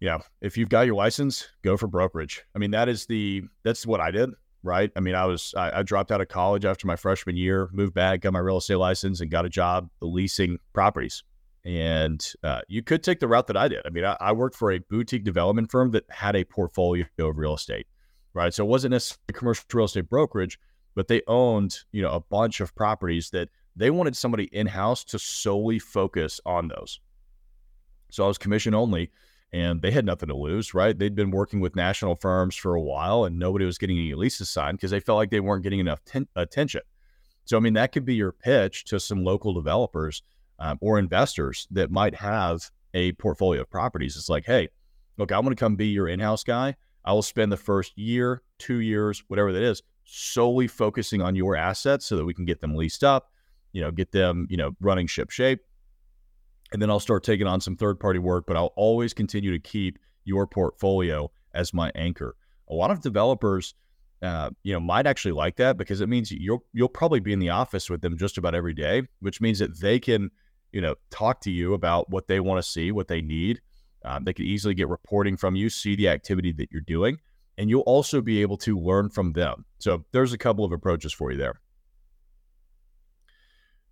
know, 0.00 0.20
if 0.40 0.56
you've 0.56 0.68
got 0.68 0.86
your 0.86 0.96
license, 0.96 1.48
go 1.62 1.76
for 1.76 1.86
brokerage. 1.86 2.42
I 2.54 2.58
mean, 2.58 2.72
that 2.72 2.88
is 2.88 3.06
the 3.06 3.44
that's 3.62 3.86
what 3.86 4.00
I 4.00 4.10
did 4.10 4.30
right? 4.62 4.90
I 4.96 5.00
mean, 5.00 5.14
I 5.14 5.24
was 5.24 5.54
I, 5.56 5.80
I, 5.80 5.82
dropped 5.82 6.10
out 6.10 6.20
of 6.20 6.28
college 6.28 6.64
after 6.64 6.86
my 6.86 6.96
freshman 6.96 7.36
year, 7.36 7.68
moved 7.72 7.94
back, 7.94 8.20
got 8.20 8.32
my 8.32 8.38
real 8.38 8.58
estate 8.58 8.76
license, 8.76 9.20
and 9.20 9.30
got 9.30 9.44
a 9.44 9.48
job 9.48 9.88
leasing 10.00 10.58
properties. 10.72 11.22
And 11.64 12.24
uh, 12.42 12.60
you 12.68 12.82
could 12.82 13.02
take 13.02 13.20
the 13.20 13.28
route 13.28 13.46
that 13.48 13.56
I 13.56 13.68
did. 13.68 13.80
I 13.84 13.90
mean, 13.90 14.04
I, 14.04 14.16
I, 14.20 14.32
worked 14.32 14.56
for 14.56 14.72
a 14.72 14.78
boutique 14.78 15.24
development 15.24 15.70
firm 15.70 15.90
that 15.90 16.04
had 16.08 16.36
a 16.36 16.44
portfolio 16.44 17.04
of 17.18 17.36
real 17.36 17.54
estate, 17.54 17.86
right? 18.38 18.54
So 18.54 18.64
it 18.64 18.68
wasn't 18.68 18.92
necessarily 18.92 19.34
commercial 19.34 19.64
real 19.74 19.86
estate 19.86 20.08
brokerage, 20.08 20.58
but 20.94 21.08
they 21.08 21.22
owned 21.26 21.80
you 21.92 22.02
know 22.02 22.12
a 22.12 22.20
bunch 22.20 22.60
of 22.60 22.74
properties 22.74 23.30
that 23.30 23.48
They 23.78 23.90
wanted 23.90 24.16
somebody 24.16 24.44
in 24.44 24.66
house 24.66 25.04
to 25.04 25.18
solely 25.20 25.78
focus 25.78 26.40
on 26.44 26.66
those. 26.66 27.00
So 28.10 28.24
I 28.24 28.26
was 28.26 28.36
commission 28.36 28.74
only 28.74 29.12
and 29.52 29.80
they 29.80 29.92
had 29.92 30.04
nothing 30.04 30.28
to 30.28 30.36
lose, 30.36 30.74
right? 30.74 30.98
They'd 30.98 31.14
been 31.14 31.30
working 31.30 31.60
with 31.60 31.76
national 31.76 32.16
firms 32.16 32.56
for 32.56 32.74
a 32.74 32.80
while 32.80 33.24
and 33.24 33.38
nobody 33.38 33.64
was 33.64 33.78
getting 33.78 33.98
any 33.98 34.14
leases 34.14 34.50
signed 34.50 34.78
because 34.78 34.90
they 34.90 35.00
felt 35.00 35.16
like 35.16 35.30
they 35.30 35.40
weren't 35.40 35.62
getting 35.62 35.78
enough 35.78 36.04
ten- 36.04 36.26
attention. 36.34 36.82
So, 37.44 37.56
I 37.56 37.60
mean, 37.60 37.74
that 37.74 37.92
could 37.92 38.04
be 38.04 38.16
your 38.16 38.32
pitch 38.32 38.84
to 38.86 38.98
some 38.98 39.22
local 39.22 39.54
developers 39.54 40.22
um, 40.58 40.76
or 40.80 40.98
investors 40.98 41.68
that 41.70 41.90
might 41.90 42.16
have 42.16 42.70
a 42.94 43.12
portfolio 43.12 43.60
of 43.62 43.70
properties. 43.70 44.16
It's 44.16 44.28
like, 44.28 44.44
hey, 44.44 44.68
look, 45.18 45.30
I'm 45.30 45.42
going 45.42 45.54
to 45.54 45.60
come 45.60 45.76
be 45.76 45.86
your 45.86 46.08
in 46.08 46.20
house 46.20 46.42
guy. 46.42 46.74
I 47.08 47.12
will 47.12 47.22
spend 47.22 47.50
the 47.50 47.56
first 47.56 47.96
year, 47.98 48.42
two 48.58 48.80
years, 48.80 49.24
whatever 49.28 49.52
that 49.52 49.62
is, 49.62 49.82
solely 50.04 50.68
focusing 50.68 51.22
on 51.22 51.34
your 51.34 51.56
assets 51.56 52.06
so 52.06 52.16
that 52.16 52.24
we 52.24 52.34
can 52.34 52.44
get 52.44 52.60
them 52.60 52.76
leased 52.76 53.02
up, 53.02 53.32
you 53.72 53.80
know, 53.80 53.90
get 53.90 54.12
them, 54.12 54.46
you 54.48 54.56
know, 54.56 54.72
running 54.80 55.06
ship 55.06 55.30
shape 55.30 55.60
and 56.72 56.82
then 56.82 56.90
I'll 56.90 57.00
start 57.00 57.24
taking 57.24 57.46
on 57.46 57.60
some 57.60 57.76
third 57.76 57.98
party 57.98 58.18
work, 58.18 58.44
but 58.46 58.56
I'll 58.56 58.72
always 58.76 59.14
continue 59.14 59.50
to 59.52 59.58
keep 59.58 59.98
your 60.24 60.46
portfolio 60.46 61.30
as 61.54 61.72
my 61.72 61.90
anchor. 61.94 62.36
A 62.68 62.74
lot 62.74 62.90
of 62.90 63.00
developers, 63.00 63.74
uh, 64.22 64.50
you 64.62 64.74
know, 64.74 64.80
might 64.80 65.06
actually 65.06 65.32
like 65.32 65.56
that 65.56 65.78
because 65.78 66.00
it 66.00 66.08
means 66.08 66.30
you'll 66.30 66.64
you'll 66.72 66.88
probably 66.88 67.20
be 67.20 67.32
in 67.32 67.38
the 67.38 67.50
office 67.50 67.88
with 67.88 68.02
them 68.02 68.18
just 68.18 68.36
about 68.36 68.54
every 68.54 68.74
day, 68.74 69.02
which 69.20 69.40
means 69.40 69.58
that 69.60 69.80
they 69.80 69.98
can, 69.98 70.30
you 70.72 70.80
know, 70.80 70.94
talk 71.10 71.40
to 71.42 71.50
you 71.50 71.72
about 71.72 72.10
what 72.10 72.28
they 72.28 72.40
want 72.40 72.62
to 72.62 72.68
see, 72.68 72.92
what 72.92 73.08
they 73.08 73.22
need. 73.22 73.60
Um, 74.04 74.24
they 74.24 74.32
can 74.32 74.44
easily 74.44 74.74
get 74.74 74.88
reporting 74.88 75.36
from 75.36 75.56
you, 75.56 75.70
see 75.70 75.96
the 75.96 76.08
activity 76.08 76.52
that 76.52 76.70
you're 76.70 76.80
doing, 76.82 77.18
and 77.56 77.68
you'll 77.68 77.80
also 77.82 78.20
be 78.20 78.40
able 78.42 78.56
to 78.58 78.78
learn 78.78 79.10
from 79.10 79.32
them. 79.32 79.64
So 79.78 80.04
there's 80.12 80.32
a 80.32 80.38
couple 80.38 80.64
of 80.64 80.72
approaches 80.72 81.12
for 81.12 81.32
you 81.32 81.38
there. 81.38 81.60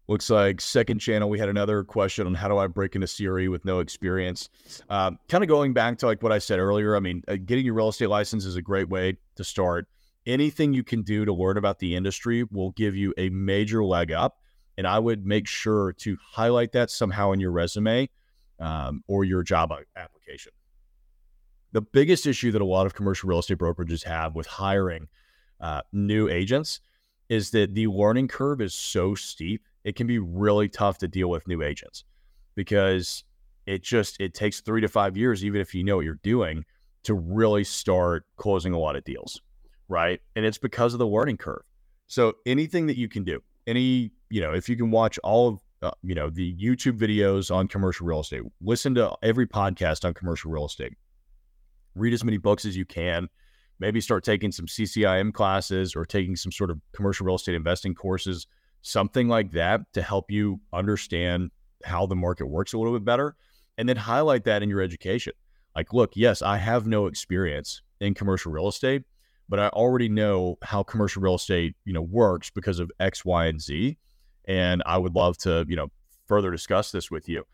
Looks 0.08 0.30
like 0.30 0.60
second 0.60 1.00
channel, 1.00 1.28
we 1.28 1.40
had 1.40 1.48
another 1.48 1.82
question 1.82 2.28
on 2.28 2.34
how 2.34 2.46
do 2.46 2.56
I 2.58 2.68
break 2.68 2.94
into 2.94 3.08
CRE 3.08 3.50
with 3.50 3.64
no 3.64 3.80
experience. 3.80 4.48
Um, 4.88 5.18
kind 5.28 5.42
of 5.42 5.48
going 5.48 5.72
back 5.72 5.98
to 5.98 6.06
like 6.06 6.22
what 6.22 6.30
I 6.30 6.38
said 6.38 6.60
earlier. 6.60 6.94
I 6.94 7.00
mean, 7.00 7.24
uh, 7.26 7.36
getting 7.44 7.64
your 7.64 7.74
real 7.74 7.88
estate 7.88 8.08
license 8.08 8.44
is 8.44 8.54
a 8.54 8.62
great 8.62 8.88
way 8.88 9.16
to 9.34 9.42
start. 9.42 9.88
Anything 10.24 10.72
you 10.72 10.84
can 10.84 11.02
do 11.02 11.24
to 11.24 11.32
learn 11.32 11.56
about 11.56 11.80
the 11.80 11.96
industry 11.96 12.44
will 12.44 12.70
give 12.72 12.94
you 12.94 13.14
a 13.18 13.30
major 13.30 13.84
leg 13.84 14.12
up. 14.12 14.38
And 14.78 14.86
I 14.86 15.00
would 15.00 15.26
make 15.26 15.48
sure 15.48 15.92
to 15.94 16.16
highlight 16.22 16.72
that 16.72 16.90
somehow 16.90 17.32
in 17.32 17.40
your 17.40 17.50
resume 17.50 18.08
um, 18.58 19.02
or 19.06 19.24
your 19.24 19.42
job 19.42 19.72
application. 19.96 20.52
The 21.72 21.82
biggest 21.82 22.26
issue 22.26 22.52
that 22.52 22.62
a 22.62 22.66
lot 22.66 22.86
of 22.86 22.94
commercial 22.94 23.28
real 23.28 23.40
estate 23.40 23.58
brokerages 23.58 24.04
have 24.04 24.34
with 24.34 24.46
hiring 24.46 25.08
uh, 25.60 25.82
new 25.92 26.28
agents 26.28 26.80
is 27.28 27.50
that 27.50 27.74
the 27.74 27.86
learning 27.88 28.28
curve 28.28 28.60
is 28.60 28.74
so 28.74 29.14
steep 29.14 29.62
it 29.84 29.94
can 29.94 30.06
be 30.06 30.18
really 30.18 30.68
tough 30.68 30.98
to 30.98 31.08
deal 31.08 31.28
with 31.28 31.46
new 31.46 31.62
agents 31.62 32.04
because 32.54 33.24
it 33.66 33.82
just 33.82 34.20
it 34.20 34.34
takes 34.34 34.60
three 34.60 34.80
to 34.80 34.88
five 34.88 35.16
years 35.16 35.44
even 35.44 35.60
if 35.60 35.74
you 35.74 35.84
know 35.84 35.96
what 35.96 36.04
you're 36.04 36.20
doing 36.22 36.64
to 37.04 37.14
really 37.14 37.64
start 37.64 38.24
closing 38.36 38.72
a 38.72 38.78
lot 38.78 38.96
of 38.96 39.04
deals 39.04 39.40
right 39.88 40.20
and 40.34 40.44
it's 40.44 40.58
because 40.58 40.92
of 40.92 40.98
the 40.98 41.06
learning 41.06 41.36
curve 41.36 41.62
so 42.06 42.32
anything 42.46 42.86
that 42.86 42.96
you 42.96 43.08
can 43.08 43.24
do 43.24 43.40
any 43.66 44.10
you 44.30 44.40
know 44.40 44.52
if 44.52 44.68
you 44.68 44.76
can 44.76 44.90
watch 44.90 45.18
all 45.22 45.48
of 45.48 45.60
uh, 45.86 45.90
you 46.02 46.14
know 46.14 46.30
the 46.30 46.54
youtube 46.56 46.98
videos 46.98 47.54
on 47.54 47.68
commercial 47.68 48.06
real 48.06 48.20
estate 48.20 48.42
listen 48.60 48.94
to 48.94 49.12
every 49.22 49.46
podcast 49.46 50.04
on 50.04 50.14
commercial 50.14 50.50
real 50.50 50.66
estate 50.66 50.92
read 51.94 52.12
as 52.12 52.24
many 52.24 52.38
books 52.38 52.64
as 52.64 52.76
you 52.76 52.84
can 52.84 53.28
maybe 53.78 54.00
start 54.00 54.24
taking 54.24 54.52
some 54.52 54.66
ccim 54.66 55.32
classes 55.32 55.94
or 55.94 56.04
taking 56.04 56.36
some 56.36 56.52
sort 56.52 56.70
of 56.70 56.80
commercial 56.92 57.26
real 57.26 57.36
estate 57.36 57.54
investing 57.54 57.94
courses 57.94 58.46
something 58.82 59.28
like 59.28 59.50
that 59.50 59.80
to 59.92 60.00
help 60.00 60.30
you 60.30 60.60
understand 60.72 61.50
how 61.84 62.06
the 62.06 62.16
market 62.16 62.46
works 62.46 62.72
a 62.72 62.78
little 62.78 62.92
bit 62.92 63.04
better 63.04 63.34
and 63.78 63.88
then 63.88 63.96
highlight 63.96 64.44
that 64.44 64.62
in 64.62 64.68
your 64.68 64.80
education. 64.80 65.32
Like, 65.74 65.92
look, 65.92 66.12
yes, 66.14 66.40
I 66.40 66.56
have 66.56 66.86
no 66.86 67.06
experience 67.06 67.82
in 68.00 68.14
commercial 68.14 68.52
real 68.52 68.68
estate, 68.68 69.02
but 69.48 69.58
I 69.58 69.68
already 69.68 70.08
know 70.08 70.56
how 70.62 70.82
commercial 70.82 71.22
real 71.22 71.34
estate, 71.34 71.74
you 71.84 71.92
know, 71.92 72.02
works 72.02 72.50
because 72.50 72.78
of 72.78 72.90
X, 72.98 73.24
Y, 73.24 73.46
and 73.46 73.60
Z. 73.60 73.98
And 74.46 74.82
I 74.86 74.98
would 74.98 75.14
love 75.14 75.36
to, 75.38 75.64
you 75.68 75.76
know, 75.76 75.88
further 76.26 76.50
discuss 76.50 76.90
this 76.92 77.10
with 77.10 77.28
you. 77.28 77.44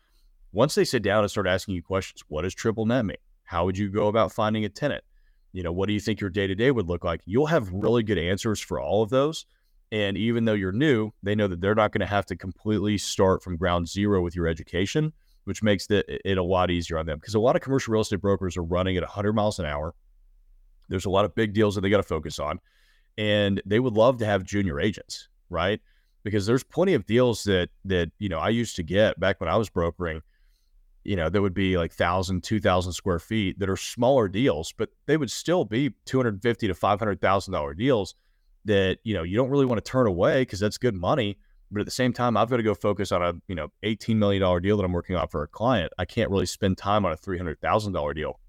Once 0.51 0.75
they 0.75 0.85
sit 0.85 1.01
down 1.01 1.23
and 1.23 1.31
start 1.31 1.47
asking 1.47 1.75
you 1.75 1.81
questions, 1.81 2.23
what 2.27 2.43
does 2.43 2.53
triple 2.53 2.85
net 2.85 3.05
mean? 3.05 3.17
How 3.43 3.65
would 3.65 3.77
you 3.77 3.89
go 3.89 4.07
about 4.07 4.31
finding 4.31 4.65
a 4.65 4.69
tenant? 4.69 5.03
You 5.51 5.63
know, 5.63 5.71
what 5.71 5.87
do 5.87 5.93
you 5.93 5.99
think 5.99 6.19
your 6.19 6.29
day 6.29 6.47
to 6.47 6.55
day 6.55 6.71
would 6.71 6.87
look 6.87 7.03
like? 7.03 7.21
You'll 7.25 7.47
have 7.47 7.71
really 7.71 8.03
good 8.03 8.17
answers 8.17 8.59
for 8.59 8.79
all 8.79 9.03
of 9.03 9.09
those. 9.09 9.45
And 9.91 10.17
even 10.17 10.45
though 10.45 10.53
you're 10.53 10.71
new, 10.71 11.11
they 11.21 11.35
know 11.35 11.47
that 11.47 11.61
they're 11.61 11.75
not 11.75 11.91
going 11.91 12.01
to 12.01 12.07
have 12.07 12.25
to 12.27 12.35
completely 12.35 12.97
start 12.97 13.43
from 13.43 13.57
ground 13.57 13.87
zero 13.87 14.21
with 14.23 14.35
your 14.35 14.47
education, 14.47 15.13
which 15.43 15.61
makes 15.61 15.85
it, 15.91 16.05
it 16.25 16.37
a 16.39 16.43
lot 16.43 16.71
easier 16.71 16.97
on 16.97 17.05
them. 17.05 17.19
Because 17.19 17.35
a 17.35 17.39
lot 17.39 17.55
of 17.55 17.61
commercial 17.61 17.91
real 17.91 18.01
estate 18.01 18.21
brokers 18.21 18.57
are 18.57 18.63
running 18.63 18.97
at 18.97 19.03
100 19.03 19.33
miles 19.33 19.59
an 19.59 19.65
hour. 19.65 19.93
There's 20.89 21.05
a 21.05 21.11
lot 21.11 21.25
of 21.25 21.35
big 21.35 21.53
deals 21.53 21.75
that 21.75 21.81
they 21.81 21.91
got 21.91 21.97
to 21.97 22.03
focus 22.03 22.39
on. 22.39 22.59
And 23.19 23.61
they 23.67 23.79
would 23.79 23.93
love 23.93 24.17
to 24.17 24.25
have 24.25 24.43
junior 24.43 24.79
agents, 24.79 25.29
right? 25.51 25.79
Because 26.23 26.45
there's 26.45 26.63
plenty 26.63 26.93
of 26.93 27.05
deals 27.05 27.43
that 27.43 27.69
that 27.85 28.11
you 28.19 28.29
know 28.29 28.39
I 28.39 28.49
used 28.49 28.75
to 28.77 28.83
get 28.83 29.19
back 29.19 29.39
when 29.39 29.49
I 29.49 29.57
was 29.57 29.69
brokering. 29.69 30.21
You 31.03 31.17
know, 31.17 31.29
there 31.29 31.41
would 31.41 31.53
be 31.53 31.77
like 31.77 31.91
thousand, 31.91 32.43
two 32.43 32.61
thousand 32.61 32.93
square 32.93 33.19
feet 33.19 33.59
that 33.59 33.69
are 33.69 33.75
smaller 33.75 34.29
deals, 34.29 34.73
but 34.77 34.89
they 35.05 35.17
would 35.17 35.31
still 35.31 35.65
be 35.65 35.93
two 36.05 36.17
hundred 36.17 36.41
fifty 36.41 36.67
to 36.67 36.73
five 36.73 36.99
hundred 36.99 37.19
thousand 37.19 37.53
dollar 37.53 37.73
deals 37.73 38.15
that 38.65 38.97
you 39.03 39.13
know 39.13 39.23
you 39.23 39.35
don't 39.35 39.49
really 39.49 39.65
want 39.65 39.83
to 39.83 39.89
turn 39.89 40.07
away 40.07 40.41
because 40.41 40.59
that's 40.59 40.77
good 40.77 40.95
money 40.95 41.37
but 41.71 41.79
at 41.79 41.85
the 41.85 41.91
same 41.91 42.13
time 42.13 42.37
i've 42.37 42.49
got 42.49 42.57
to 42.57 42.63
go 42.63 42.73
focus 42.73 43.11
on 43.11 43.21
a 43.21 43.33
you 43.47 43.55
know 43.55 43.67
18 43.83 44.17
million 44.17 44.41
dollar 44.41 44.59
deal 44.59 44.77
that 44.77 44.83
i'm 44.83 44.91
working 44.91 45.15
on 45.15 45.27
for 45.27 45.43
a 45.43 45.47
client 45.47 45.91
i 45.97 46.05
can't 46.05 46.29
really 46.29 46.45
spend 46.45 46.77
time 46.77 47.05
on 47.05 47.11
a 47.11 47.17
$300000 47.17 48.15
deal 48.15 48.39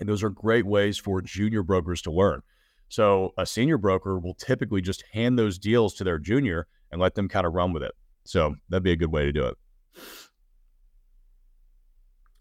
and 0.00 0.08
those 0.08 0.22
are 0.22 0.30
great 0.30 0.66
ways 0.66 0.98
for 0.98 1.22
junior 1.22 1.62
brokers 1.62 2.02
to 2.02 2.10
learn 2.10 2.42
so 2.88 3.32
a 3.38 3.46
senior 3.46 3.78
broker 3.78 4.18
will 4.18 4.34
typically 4.34 4.82
just 4.82 5.04
hand 5.12 5.38
those 5.38 5.58
deals 5.58 5.94
to 5.94 6.04
their 6.04 6.18
junior 6.18 6.66
and 6.92 7.00
let 7.00 7.14
them 7.14 7.28
kind 7.28 7.46
of 7.46 7.54
run 7.54 7.72
with 7.72 7.82
it 7.82 7.92
so 8.24 8.54
that'd 8.68 8.82
be 8.82 8.92
a 8.92 8.96
good 8.96 9.10
way 9.10 9.24
to 9.24 9.32
do 9.32 9.44
it 9.44 9.56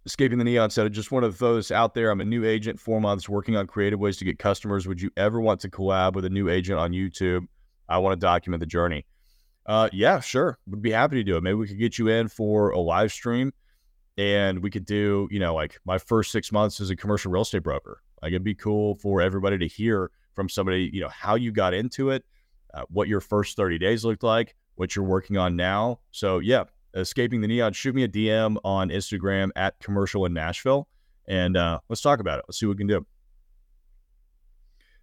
Escaping 0.06 0.40
the 0.40 0.44
Neon 0.44 0.72
said, 0.72 0.88
I 0.88 0.90
just 0.90 1.12
want 1.12 1.26
to 1.26 1.32
throw 1.32 1.56
this 1.56 1.70
out 1.70 1.94
there. 1.94 2.10
I'm 2.10 2.22
a 2.22 2.26
new 2.26 2.44
agent, 2.44 2.80
four 2.80 3.00
months, 3.00 3.30
working 3.30 3.56
on 3.56 3.68
creative 3.68 4.00
ways 4.00 4.18
to 4.18 4.26
get 4.26 4.40
customers. 4.40 4.88
Would 4.88 5.00
you 5.00 5.12
ever 5.16 5.40
want 5.40 5.60
to 5.62 5.70
collab 5.70 6.14
with 6.14 6.26
a 6.26 6.30
new 6.30 6.50
agent 6.50 6.80
on 6.80 6.92
YouTube? 6.92 7.46
I 7.88 8.00
want 8.00 8.20
to 8.20 8.26
document 8.26 8.62
the 8.62 8.66
journey. 8.66 9.06
Uh, 9.68 9.90
yeah, 9.94 10.20
sure. 10.20 10.58
Would 10.66 10.82
be 10.82 10.92
happy 10.92 11.18
to 11.18 11.24
do 11.24 11.38
it. 11.38 11.44
Maybe 11.44 11.54
we 11.54 11.68
could 11.68 11.78
get 11.78 12.00
you 12.00 12.08
in 12.08 12.30
for 12.30 12.72
a 12.72 12.80
live 12.80 13.12
stream 13.12 13.54
and 14.18 14.64
we 14.64 14.72
could 14.72 14.86
do, 14.86 15.28
you 15.30 15.40
know, 15.40 15.54
like 15.54 15.80
my 15.86 16.00
first 16.00 16.32
six 16.32 16.52
months 16.52 16.82
as 16.82 16.90
a 16.90 16.96
commercial 16.96 17.32
real 17.32 17.44
estate 17.44 17.62
broker. 17.62 18.02
Like 18.24 18.30
it'd 18.30 18.44
be 18.44 18.56
cool 18.56 18.96
for 18.96 19.22
everybody 19.22 19.60
to 19.60 19.68
hear 19.68 20.10
from 20.34 20.50
somebody, 20.50 20.90
you 20.92 21.02
know, 21.02 21.10
how 21.10 21.36
you 21.36 21.52
got 21.52 21.76
into 21.76 22.10
it, 22.10 22.26
uh, 22.74 22.84
what 22.90 23.08
your 23.08 23.20
first 23.20 23.58
30 23.58 23.78
days 23.78 24.06
looked 24.06 24.24
like, 24.24 24.56
what 24.76 24.96
you're 24.96 25.06
working 25.06 25.38
on 25.38 25.56
now. 25.56 26.00
So, 26.12 26.40
yeah, 26.40 26.66
escaping 26.94 27.42
the 27.42 27.48
neon, 27.48 27.74
shoot 27.74 27.96
me 27.96 28.04
a 28.04 28.08
DM 28.08 28.58
on 28.64 28.90
Instagram 28.90 29.50
at 29.56 29.80
commercial 29.80 30.26
in 30.26 30.34
Nashville, 30.34 30.88
and 31.28 31.58
uh, 31.58 31.80
let's 31.90 32.02
talk 32.02 32.20
about 32.20 32.40
it. 32.40 32.46
Let's 32.48 32.60
see 32.60 32.66
what 32.66 32.78
we 32.78 32.80
can 32.80 32.88
do. 32.88 33.06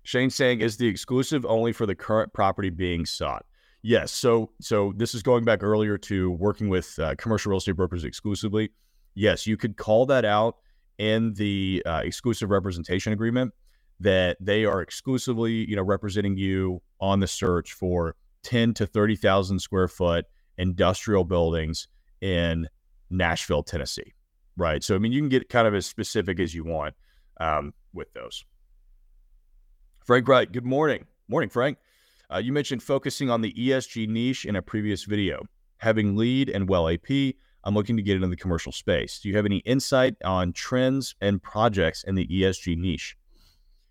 Shane 0.02 0.30
saying, 0.30 0.60
is 0.60 0.76
the 0.76 0.86
exclusive 0.86 1.44
only 1.44 1.72
for 1.72 1.84
the 1.84 1.94
current 1.94 2.32
property 2.32 2.70
being 2.70 3.04
sought? 3.04 3.44
Yes. 3.82 4.10
So, 4.10 4.50
so 4.60 4.92
this 4.96 5.14
is 5.14 5.22
going 5.22 5.44
back 5.44 5.62
earlier 5.62 5.98
to 5.98 6.30
working 6.32 6.68
with 6.68 6.98
uh, 6.98 7.14
commercial 7.16 7.50
real 7.50 7.58
estate 7.58 7.76
brokers 7.76 8.04
exclusively. 8.04 8.70
Yes, 9.14 9.46
you 9.46 9.56
could 9.56 9.76
call 9.76 10.06
that 10.06 10.24
out 10.24 10.56
in 10.98 11.34
the 11.34 11.82
uh, 11.86 12.00
exclusive 12.04 12.50
representation 12.50 13.12
agreement 13.12 13.52
that 14.00 14.36
they 14.40 14.64
are 14.64 14.80
exclusively, 14.80 15.68
you 15.68 15.76
know, 15.76 15.82
representing 15.82 16.36
you 16.36 16.80
on 17.00 17.20
the 17.20 17.26
search 17.26 17.72
for 17.72 18.14
10 18.44 18.74
to 18.74 18.86
30,000 18.86 19.58
square 19.58 19.88
foot 19.88 20.26
industrial 20.56 21.24
buildings 21.24 21.88
in 22.20 22.68
Nashville, 23.10 23.62
Tennessee. 23.62 24.14
Right. 24.56 24.82
So, 24.82 24.94
I 24.94 24.98
mean, 24.98 25.12
you 25.12 25.20
can 25.20 25.28
get 25.28 25.48
kind 25.48 25.66
of 25.68 25.74
as 25.74 25.86
specific 25.86 26.40
as 26.40 26.54
you 26.54 26.64
want 26.64 26.94
um, 27.40 27.72
with 27.92 28.12
those. 28.12 28.44
Frank 30.04 30.26
Wright, 30.26 30.50
good 30.50 30.64
morning. 30.64 31.06
Morning, 31.28 31.48
Frank. 31.48 31.78
Uh, 32.32 32.38
you 32.38 32.52
mentioned 32.52 32.82
focusing 32.82 33.30
on 33.30 33.40
the 33.40 33.52
ESG 33.52 34.08
niche 34.08 34.44
in 34.44 34.56
a 34.56 34.62
previous 34.62 35.04
video. 35.04 35.42
Having 35.78 36.16
LEED 36.16 36.50
and 36.50 36.68
well 36.68 36.88
AP, 36.88 37.34
I'm 37.64 37.74
looking 37.74 37.96
to 37.96 38.02
get 38.02 38.16
into 38.16 38.28
the 38.28 38.36
commercial 38.36 38.72
space. 38.72 39.20
Do 39.20 39.28
you 39.28 39.36
have 39.36 39.46
any 39.46 39.58
insight 39.58 40.16
on 40.24 40.52
trends 40.52 41.14
and 41.20 41.42
projects 41.42 42.04
in 42.04 42.14
the 42.14 42.26
ESG 42.26 42.76
niche? 42.76 43.16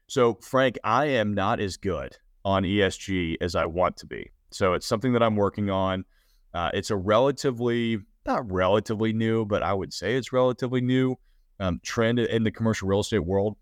So, 0.08 0.36
Frank, 0.36 0.78
I 0.84 1.06
am 1.06 1.34
not 1.34 1.60
as 1.60 1.78
good 1.78 2.16
on 2.46 2.64
ESG 2.64 3.38
as 3.42 3.56
I 3.56 3.66
want 3.66 3.98
to 3.98 4.06
be. 4.06 4.32
So, 4.52 4.74
it's 4.74 4.88
something 4.88 5.14
that 5.14 5.24
I'm 5.24 5.36
working 5.36 5.70
on. 5.70 6.06
Uh, 6.54 6.72
it's 6.74 6.92
a 6.92 6.96
relatively, 6.96 8.00
not 8.26 8.50
relatively 8.52 9.14
new, 9.14 9.46
but 9.46 9.64
I 9.64 9.74
would 9.74 9.94
say 9.94 10.16
it's 10.16 10.32
relatively 10.32 10.82
new 10.82 11.18
um, 11.60 11.80
trend 11.84 12.20
in 12.20 12.44
the 12.44 12.52
commercial 12.52 12.88
real 12.88 13.02
estate 13.02 13.26
world. 13.26 13.58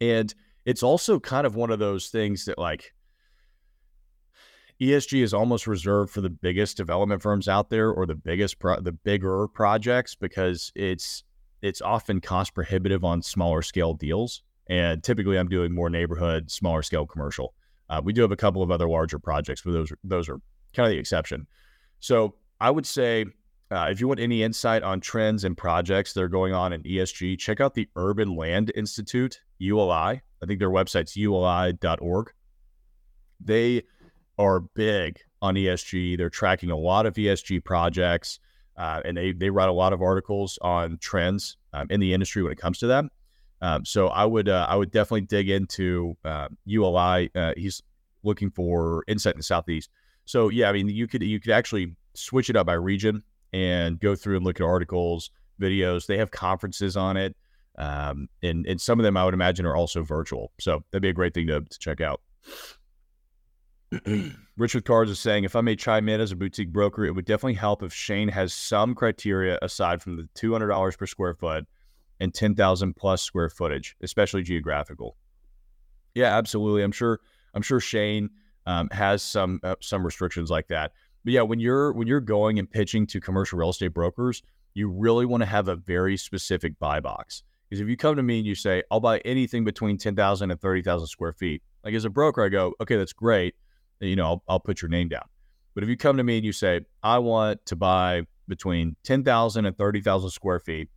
And 0.00 0.34
it's 0.64 0.82
also 0.82 1.20
kind 1.20 1.46
of 1.46 1.54
one 1.54 1.70
of 1.70 1.78
those 1.78 2.08
things 2.08 2.46
that, 2.46 2.58
like, 2.58 2.92
ESG 4.80 5.22
is 5.22 5.32
almost 5.32 5.66
reserved 5.66 6.12
for 6.12 6.20
the 6.20 6.30
biggest 6.30 6.76
development 6.76 7.22
firms 7.22 7.48
out 7.48 7.70
there 7.70 7.90
or 7.90 8.04
the 8.04 8.14
biggest 8.14 8.58
pro- 8.58 8.80
the 8.80 8.92
bigger 8.92 9.48
projects 9.48 10.14
because 10.14 10.70
it's 10.74 11.24
it's 11.62 11.80
often 11.80 12.20
cost 12.20 12.54
prohibitive 12.54 13.02
on 13.02 13.22
smaller 13.22 13.62
scale 13.62 13.94
deals. 13.94 14.42
And 14.68 15.02
typically, 15.02 15.38
I'm 15.38 15.48
doing 15.48 15.72
more 15.72 15.90
neighborhood, 15.90 16.50
smaller 16.50 16.82
scale 16.82 17.06
commercial. 17.06 17.54
Uh, 17.88 18.00
we 18.02 18.12
do 18.12 18.22
have 18.22 18.32
a 18.32 18.36
couple 18.36 18.62
of 18.62 18.70
other 18.70 18.88
larger 18.88 19.18
projects, 19.18 19.62
but 19.62 19.72
those 19.72 19.92
are, 19.92 19.98
those 20.02 20.28
are 20.28 20.40
kind 20.74 20.86
of 20.86 20.90
the 20.90 20.98
exception. 20.98 21.46
So 22.00 22.34
I 22.60 22.70
would 22.70 22.86
say 22.86 23.26
uh, 23.70 23.88
if 23.90 24.00
you 24.00 24.08
want 24.08 24.20
any 24.20 24.42
insight 24.42 24.82
on 24.82 25.00
trends 25.00 25.44
and 25.44 25.56
projects 25.56 26.12
that 26.12 26.22
are 26.22 26.28
going 26.28 26.52
on 26.52 26.72
in 26.72 26.82
ESG, 26.82 27.38
check 27.38 27.60
out 27.60 27.74
the 27.74 27.88
Urban 27.96 28.36
Land 28.36 28.70
Institute, 28.74 29.40
ULI. 29.58 30.20
I 30.42 30.46
think 30.46 30.58
their 30.58 30.70
website's 30.70 31.16
uli.org. 31.16 32.32
They 33.40 33.82
are 34.38 34.60
big 34.60 35.18
on 35.42 35.54
ESG. 35.54 36.16
They're 36.16 36.30
tracking 36.30 36.70
a 36.70 36.76
lot 36.76 37.06
of 37.06 37.14
ESG 37.14 37.64
projects, 37.64 38.38
uh, 38.76 39.00
and 39.04 39.16
they 39.16 39.32
they 39.32 39.50
write 39.50 39.68
a 39.68 39.72
lot 39.72 39.92
of 39.92 40.00
articles 40.00 40.58
on 40.62 40.98
trends 40.98 41.56
um, 41.72 41.86
in 41.90 42.00
the 42.00 42.12
industry 42.12 42.42
when 42.42 42.52
it 42.52 42.58
comes 42.58 42.78
to 42.78 42.86
that. 42.88 43.04
Um, 43.62 43.84
so 43.84 44.08
I 44.08 44.24
would 44.24 44.48
uh, 44.48 44.66
I 44.68 44.76
would 44.76 44.90
definitely 44.90 45.22
dig 45.22 45.48
into 45.48 46.16
uh, 46.24 46.48
ULI. 46.64 47.30
Uh, 47.34 47.54
he's 47.56 47.82
looking 48.22 48.50
for 48.50 49.04
insight 49.08 49.34
in 49.34 49.38
the 49.38 49.44
southeast. 49.44 49.90
So 50.24 50.48
yeah, 50.48 50.68
I 50.68 50.72
mean 50.72 50.88
you 50.88 51.06
could 51.06 51.22
you 51.22 51.40
could 51.40 51.52
actually 51.52 51.94
switch 52.14 52.50
it 52.50 52.56
up 52.56 52.66
by 52.66 52.74
region 52.74 53.22
and 53.52 53.98
go 53.98 54.14
through 54.14 54.36
and 54.36 54.44
look 54.44 54.60
at 54.60 54.64
articles, 54.64 55.30
videos. 55.60 56.06
They 56.06 56.18
have 56.18 56.30
conferences 56.30 56.96
on 56.96 57.16
it, 57.16 57.36
um, 57.78 58.28
and 58.42 58.66
and 58.66 58.80
some 58.80 58.98
of 58.98 59.04
them 59.04 59.16
I 59.16 59.24
would 59.24 59.34
imagine 59.34 59.64
are 59.64 59.76
also 59.76 60.02
virtual. 60.02 60.52
So 60.60 60.84
that'd 60.90 61.02
be 61.02 61.08
a 61.08 61.14
great 61.14 61.32
thing 61.32 61.46
to, 61.46 61.60
to 61.60 61.78
check 61.78 62.00
out. 62.00 62.20
Richard 64.56 64.84
Cards 64.84 65.10
is 65.10 65.20
saying, 65.20 65.44
if 65.44 65.54
I 65.54 65.60
may 65.60 65.76
chime 65.76 66.08
in 66.08 66.20
as 66.20 66.32
a 66.32 66.36
boutique 66.36 66.72
broker, 66.72 67.04
it 67.04 67.12
would 67.12 67.24
definitely 67.24 67.54
help 67.54 67.82
if 67.82 67.92
Shane 67.92 68.28
has 68.28 68.52
some 68.52 68.94
criteria 68.94 69.58
aside 69.62 70.02
from 70.02 70.16
the 70.16 70.28
two 70.34 70.52
hundred 70.52 70.68
dollars 70.68 70.96
per 70.96 71.06
square 71.06 71.34
foot 71.34 71.66
and 72.20 72.32
ten 72.32 72.54
thousand 72.54 72.94
plus 72.96 73.22
square 73.22 73.48
footage, 73.48 73.96
especially 74.02 74.42
geographical. 74.42 75.16
Yeah, 76.14 76.36
absolutely. 76.36 76.82
I'm 76.82 76.92
sure. 76.92 77.20
I'm 77.54 77.62
sure 77.62 77.80
Shane 77.80 78.30
um, 78.66 78.88
has 78.90 79.22
some 79.22 79.60
uh, 79.62 79.76
some 79.80 80.04
restrictions 80.04 80.50
like 80.50 80.68
that. 80.68 80.92
But 81.24 81.32
yeah, 81.32 81.42
when 81.42 81.60
you're 81.60 81.92
when 81.92 82.06
you're 82.06 82.20
going 82.20 82.58
and 82.58 82.70
pitching 82.70 83.06
to 83.08 83.20
commercial 83.20 83.58
real 83.58 83.70
estate 83.70 83.94
brokers, 83.94 84.42
you 84.74 84.90
really 84.90 85.26
want 85.26 85.42
to 85.42 85.46
have 85.46 85.68
a 85.68 85.76
very 85.76 86.16
specific 86.16 86.78
buy 86.78 87.00
box. 87.00 87.42
Because 87.68 87.80
if 87.80 87.88
you 87.88 87.96
come 87.96 88.14
to 88.14 88.22
me 88.22 88.38
and 88.38 88.46
you 88.46 88.54
say, 88.54 88.84
I'll 88.92 89.00
buy 89.00 89.18
anything 89.24 89.64
between 89.64 89.98
10,000 89.98 90.52
and 90.52 90.60
30,000 90.60 91.08
square 91.08 91.32
feet, 91.32 91.64
like 91.82 91.94
as 91.94 92.04
a 92.04 92.10
broker, 92.10 92.44
I 92.44 92.48
go, 92.48 92.74
okay, 92.80 92.96
that's 92.96 93.12
great 93.12 93.56
you 94.00 94.16
know, 94.16 94.24
I'll, 94.24 94.42
I'll 94.48 94.60
put 94.60 94.82
your 94.82 94.88
name 94.88 95.08
down. 95.08 95.26
But 95.74 95.82
if 95.82 95.90
you 95.90 95.96
come 95.96 96.16
to 96.16 96.24
me 96.24 96.36
and 96.36 96.44
you 96.44 96.52
say, 96.52 96.80
I 97.02 97.18
want 97.18 97.64
to 97.66 97.76
buy 97.76 98.22
between 98.48 98.96
10,000 99.04 99.66
and 99.66 99.76
30,000 99.76 100.30
square 100.30 100.60
feet, 100.60 100.88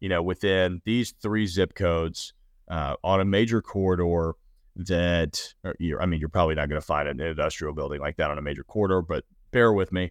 you 0.00 0.08
know, 0.08 0.22
within 0.22 0.80
these 0.84 1.12
three 1.22 1.46
zip 1.46 1.74
codes 1.74 2.32
uh, 2.68 2.94
on 3.04 3.20
a 3.20 3.24
major 3.24 3.62
corridor 3.62 4.34
that, 4.76 5.54
I 5.64 6.06
mean, 6.06 6.20
you're 6.20 6.28
probably 6.28 6.54
not 6.54 6.68
going 6.68 6.80
to 6.80 6.86
find 6.86 7.08
an 7.08 7.20
industrial 7.20 7.74
building 7.74 8.00
like 8.00 8.16
that 8.16 8.30
on 8.30 8.38
a 8.38 8.42
major 8.42 8.64
corridor, 8.64 9.02
but 9.02 9.24
bear 9.50 9.72
with 9.72 9.92
me, 9.92 10.10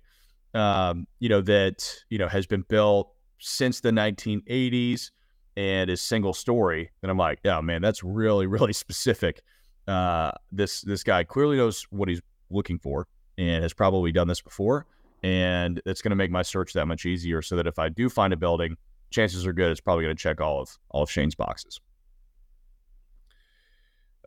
um, 0.54 1.08
you 1.19 1.30
know, 1.30 1.41
that, 1.41 1.93
you 2.10 2.17
know, 2.17 2.28
has 2.28 2.45
been 2.45 2.63
built 2.67 3.12
since 3.39 3.80
the 3.80 3.91
1980s 3.91 5.12
and 5.58 5.89
is 5.89 6.02
single 6.02 6.34
story. 6.34 6.91
And 7.02 7.10
I'm 7.10 7.17
like, 7.17 7.39
yeah, 7.43 7.62
man, 7.62 7.82
that's 7.82 8.04
really, 8.04 8.47
really 8.47 8.73
specific 8.86 9.41
uh, 9.89 10.32
this 10.52 10.82
this 10.82 11.04
guy 11.04 11.23
clearly 11.23 11.58
knows 11.58 11.88
what 11.89 12.08
he's 12.08 12.21
looking 12.52 12.78
for 12.78 13.08
and 13.39 13.63
has 13.63 13.73
probably 13.73 14.12
done 14.12 14.28
this 14.28 14.39
before, 14.39 14.86
and 15.23 15.82
it's 15.86 16.02
going 16.02 16.12
to 16.12 16.15
make 16.15 16.30
my 16.30 16.43
search 16.43 16.73
that 16.73 16.86
much 16.86 17.06
easier. 17.06 17.41
So 17.41 17.56
that 17.56 17.65
if 17.65 17.80
I 17.80 17.89
do 17.89 18.08
find 18.08 18.32
a 18.32 18.38
building, 18.38 18.78
chances 19.10 19.45
are 19.45 19.54
good 19.54 19.72
it's 19.72 19.82
probably 19.82 20.04
going 20.04 20.15
to 20.15 20.22
check 20.22 20.41
all 20.41 20.62
of 20.62 20.78
all 20.89 21.04
of 21.04 21.12
Shane's 21.12 21.36
boxes. 21.36 21.80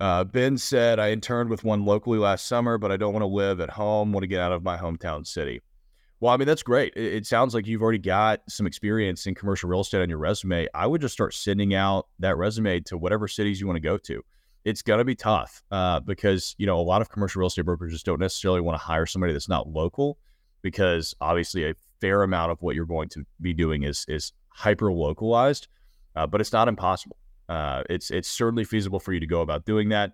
Uh, 0.00 0.24
ben 0.24 0.56
said, 0.56 0.98
I 0.98 1.10
interned 1.12 1.48
with 1.48 1.62
one 1.62 1.84
locally 1.84 2.18
last 2.18 2.46
summer, 2.46 2.78
but 2.78 2.90
I 2.90 2.96
don't 2.96 3.12
want 3.12 3.22
to 3.22 3.28
live 3.28 3.60
at 3.60 3.70
home, 3.70 4.12
want 4.12 4.22
to 4.22 4.28
get 4.28 4.40
out 4.40 4.50
of 4.50 4.62
my 4.62 4.76
hometown 4.76 5.24
city. 5.26 5.60
Well, 6.18 6.32
I 6.32 6.36
mean, 6.36 6.46
that's 6.48 6.62
great. 6.62 6.92
It, 6.96 7.14
it, 7.14 7.26
sounds 7.26 7.54
like 7.54 7.66
you've 7.66 7.82
already 7.82 7.98
got 7.98 8.40
some 8.48 8.66
experience 8.66 9.26
in 9.26 9.34
commercial 9.34 9.68
real 9.68 9.80
estate 9.80 10.02
on 10.02 10.08
your 10.08 10.18
resume. 10.18 10.66
I 10.74 10.86
would 10.86 11.00
just 11.00 11.14
start 11.14 11.34
sending 11.34 11.74
out 11.74 12.06
that 12.20 12.36
resume 12.36 12.80
to 12.80 12.96
whatever 12.96 13.28
cities 13.28 13.60
you 13.60 13.66
want 13.66 13.76
to 13.76 13.80
go 13.80 13.98
to 13.98 14.24
it's 14.64 14.82
going 14.82 14.98
to 14.98 15.04
be 15.04 15.14
tough 15.14 15.62
uh, 15.70 16.00
because 16.00 16.54
you 16.58 16.66
know 16.66 16.78
a 16.78 16.82
lot 16.82 17.02
of 17.02 17.10
commercial 17.10 17.40
real 17.40 17.48
estate 17.48 17.64
brokers 17.64 17.92
just 17.92 18.06
don't 18.06 18.20
necessarily 18.20 18.60
want 18.60 18.78
to 18.78 18.84
hire 18.84 19.06
somebody 19.06 19.32
that's 19.32 19.48
not 19.48 19.68
local 19.68 20.18
because 20.62 21.14
obviously 21.20 21.68
a 21.68 21.74
fair 22.00 22.22
amount 22.22 22.52
of 22.52 22.62
what 22.62 22.74
you're 22.74 22.86
going 22.86 23.08
to 23.08 23.24
be 23.40 23.52
doing 23.52 23.82
is 23.82 24.04
is 24.08 24.32
hyper 24.54 24.92
localized, 24.92 25.68
uh, 26.16 26.26
but 26.26 26.40
it's 26.40 26.52
not 26.52 26.68
impossible. 26.68 27.16
Uh, 27.48 27.82
it's 27.90 28.10
it's 28.10 28.28
certainly 28.28 28.64
feasible 28.64 29.00
for 29.00 29.12
you 29.12 29.20
to 29.20 29.26
go 29.26 29.40
about 29.40 29.64
doing 29.64 29.90
that. 29.90 30.12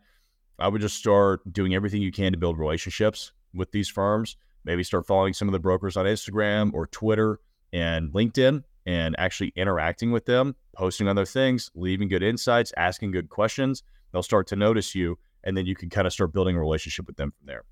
I 0.58 0.68
would 0.68 0.80
just 0.80 0.96
start 0.96 1.52
doing 1.52 1.74
everything 1.74 2.02
you 2.02 2.10
can 2.10 2.32
to 2.32 2.38
build 2.38 2.58
relationships 2.58 3.32
with 3.54 3.70
these 3.70 3.88
firms. 3.88 4.36
Maybe 4.64 4.82
start 4.82 5.06
following 5.06 5.32
some 5.32 5.48
of 5.48 5.52
the 5.52 5.60
brokers 5.60 5.96
on 5.96 6.04
Instagram 6.04 6.74
or 6.74 6.86
Twitter 6.88 7.40
and 7.72 8.10
LinkedIn 8.12 8.64
and 8.86 9.14
actually 9.18 9.52
interacting 9.54 10.10
with 10.10 10.24
them, 10.24 10.56
posting 10.74 11.06
on 11.06 11.14
their 11.14 11.26
things, 11.26 11.70
leaving 11.74 12.08
good 12.08 12.22
insights, 12.22 12.72
asking 12.76 13.12
good 13.12 13.28
questions 13.28 13.82
they'll 14.12 14.22
start 14.22 14.46
to 14.48 14.56
notice 14.56 14.94
you, 14.94 15.18
and 15.44 15.56
then 15.56 15.66
you 15.66 15.74
can 15.74 15.90
kind 15.90 16.06
of 16.06 16.12
start 16.12 16.32
building 16.32 16.56
a 16.56 16.60
relationship 16.60 17.06
with 17.06 17.16
them 17.16 17.32
from 17.32 17.46
there. 17.46 17.64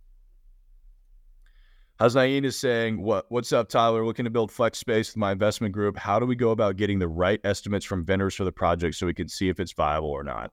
Haznain 2.01 2.45
is 2.45 2.59
saying, 2.59 3.01
"What 3.03 3.25
what's 3.31 3.53
up, 3.53 3.69
Tyler? 3.69 4.05
Looking 4.05 4.27
to 4.27 4.31
build 4.31 4.53
flex 4.53 4.79
space 4.79 5.09
with 5.09 5.17
my 5.17 5.33
investment 5.33 5.73
group. 5.73 5.97
How 5.97 6.19
do 6.19 6.27
we 6.27 6.37
go 6.37 6.51
about 6.51 6.77
getting 6.77 6.99
the 6.99 7.09
right 7.09 7.41
estimates 7.43 7.87
from 7.87 8.05
vendors 8.05 8.35
for 8.35 8.45
the 8.45 8.53
project 8.53 8.97
so 8.97 9.07
we 9.07 9.15
can 9.15 9.29
see 9.29 9.49
if 9.49 9.61
it's 9.61 9.73
viable 9.73 10.11
or 10.11 10.23
not?" 10.23 10.53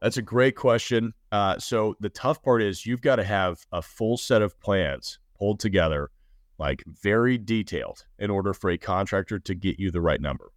That's 0.00 0.16
a 0.16 0.22
great 0.22 0.56
question. 0.56 1.12
Uh, 1.32 1.58
so 1.58 1.96
the 2.00 2.08
tough 2.08 2.42
part 2.42 2.62
is 2.62 2.86
you've 2.86 3.02
got 3.02 3.16
to 3.16 3.24
have 3.24 3.66
a 3.72 3.82
full 3.82 4.16
set 4.16 4.42
of 4.42 4.58
plans 4.60 5.18
pulled 5.38 5.60
together, 5.60 6.10
like 6.56 6.82
very 6.86 7.36
detailed, 7.36 8.04
in 8.18 8.30
order 8.30 8.54
for 8.54 8.70
a 8.70 8.78
contractor 8.78 9.38
to 9.40 9.54
get 9.54 9.78
you 9.78 9.90
the 9.90 10.00
right 10.00 10.20
number. 10.20 10.52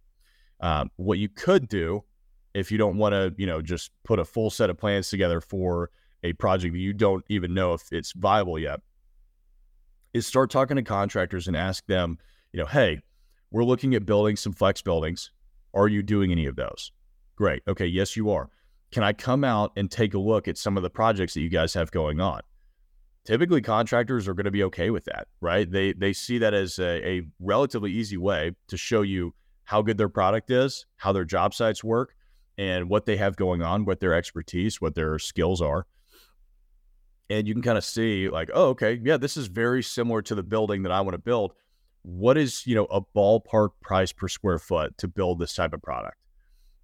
Um, 0.60 0.90
what 0.96 1.18
you 1.18 1.28
could 1.28 1.68
do 1.68 2.04
if 2.54 2.70
you 2.70 2.78
don't 2.78 2.96
want 2.96 3.14
to, 3.14 3.34
you 3.36 3.46
know, 3.46 3.60
just 3.60 3.90
put 4.04 4.18
a 4.18 4.24
full 4.24 4.48
set 4.48 4.70
of 4.70 4.78
plans 4.78 5.10
together 5.10 5.40
for 5.40 5.90
a 6.22 6.32
project 6.34 6.72
that 6.74 6.78
you 6.78 6.92
don't 6.92 7.24
even 7.28 7.52
know 7.52 7.74
if 7.74 7.92
it's 7.92 8.12
viable 8.12 8.58
yet, 8.58 8.80
is 10.12 10.26
start 10.26 10.50
talking 10.50 10.76
to 10.76 10.82
contractors 10.82 11.48
and 11.48 11.56
ask 11.56 11.86
them, 11.86 12.18
you 12.52 12.60
know, 12.60 12.66
hey, 12.66 13.00
we're 13.50 13.64
looking 13.64 13.94
at 13.94 14.06
building 14.06 14.36
some 14.36 14.52
flex 14.52 14.82
buildings. 14.82 15.30
Are 15.74 15.88
you 15.88 16.02
doing 16.02 16.32
any 16.32 16.46
of 16.46 16.56
those? 16.56 16.92
Great. 17.36 17.62
Okay. 17.66 17.86
Yes, 17.86 18.16
you 18.16 18.30
are. 18.30 18.50
Can 18.90 19.02
I 19.02 19.12
come 19.14 19.42
out 19.42 19.72
and 19.76 19.90
take 19.90 20.14
a 20.14 20.18
look 20.18 20.48
at 20.48 20.58
some 20.58 20.76
of 20.76 20.82
the 20.82 20.90
projects 20.90 21.34
that 21.34 21.40
you 21.40 21.48
guys 21.48 21.72
have 21.74 21.90
going 21.90 22.20
on? 22.20 22.42
Typically, 23.24 23.62
contractors 23.62 24.26
are 24.26 24.34
going 24.34 24.44
to 24.44 24.50
be 24.50 24.64
okay 24.64 24.90
with 24.90 25.04
that, 25.04 25.28
right? 25.40 25.70
They 25.70 25.92
they 25.92 26.12
see 26.12 26.38
that 26.38 26.52
as 26.54 26.78
a, 26.78 27.08
a 27.08 27.22
relatively 27.38 27.92
easy 27.92 28.16
way 28.16 28.52
to 28.68 28.76
show 28.76 29.02
you 29.02 29.32
how 29.64 29.80
good 29.80 29.96
their 29.96 30.08
product 30.08 30.50
is, 30.50 30.86
how 30.96 31.12
their 31.12 31.24
job 31.24 31.54
sites 31.54 31.84
work, 31.84 32.14
and 32.58 32.88
what 32.88 33.06
they 33.06 33.16
have 33.16 33.36
going 33.36 33.62
on, 33.62 33.84
what 33.84 34.00
their 34.00 34.12
expertise, 34.12 34.80
what 34.80 34.94
their 34.94 35.18
skills 35.18 35.62
are. 35.62 35.86
And 37.32 37.48
you 37.48 37.54
can 37.54 37.62
kind 37.62 37.78
of 37.78 37.84
see, 37.84 38.28
like, 38.28 38.50
oh, 38.52 38.68
okay, 38.70 39.00
yeah, 39.02 39.16
this 39.16 39.36
is 39.36 39.46
very 39.46 39.82
similar 39.82 40.20
to 40.22 40.34
the 40.34 40.42
building 40.42 40.82
that 40.82 40.92
I 40.92 41.00
want 41.00 41.14
to 41.14 41.18
build. 41.18 41.54
What 42.02 42.36
is, 42.36 42.66
you 42.66 42.74
know, 42.74 42.84
a 42.84 43.00
ballpark 43.00 43.70
price 43.80 44.12
per 44.12 44.28
square 44.28 44.58
foot 44.58 44.98
to 44.98 45.08
build 45.08 45.38
this 45.38 45.54
type 45.54 45.72
of 45.72 45.80
product? 45.80 46.18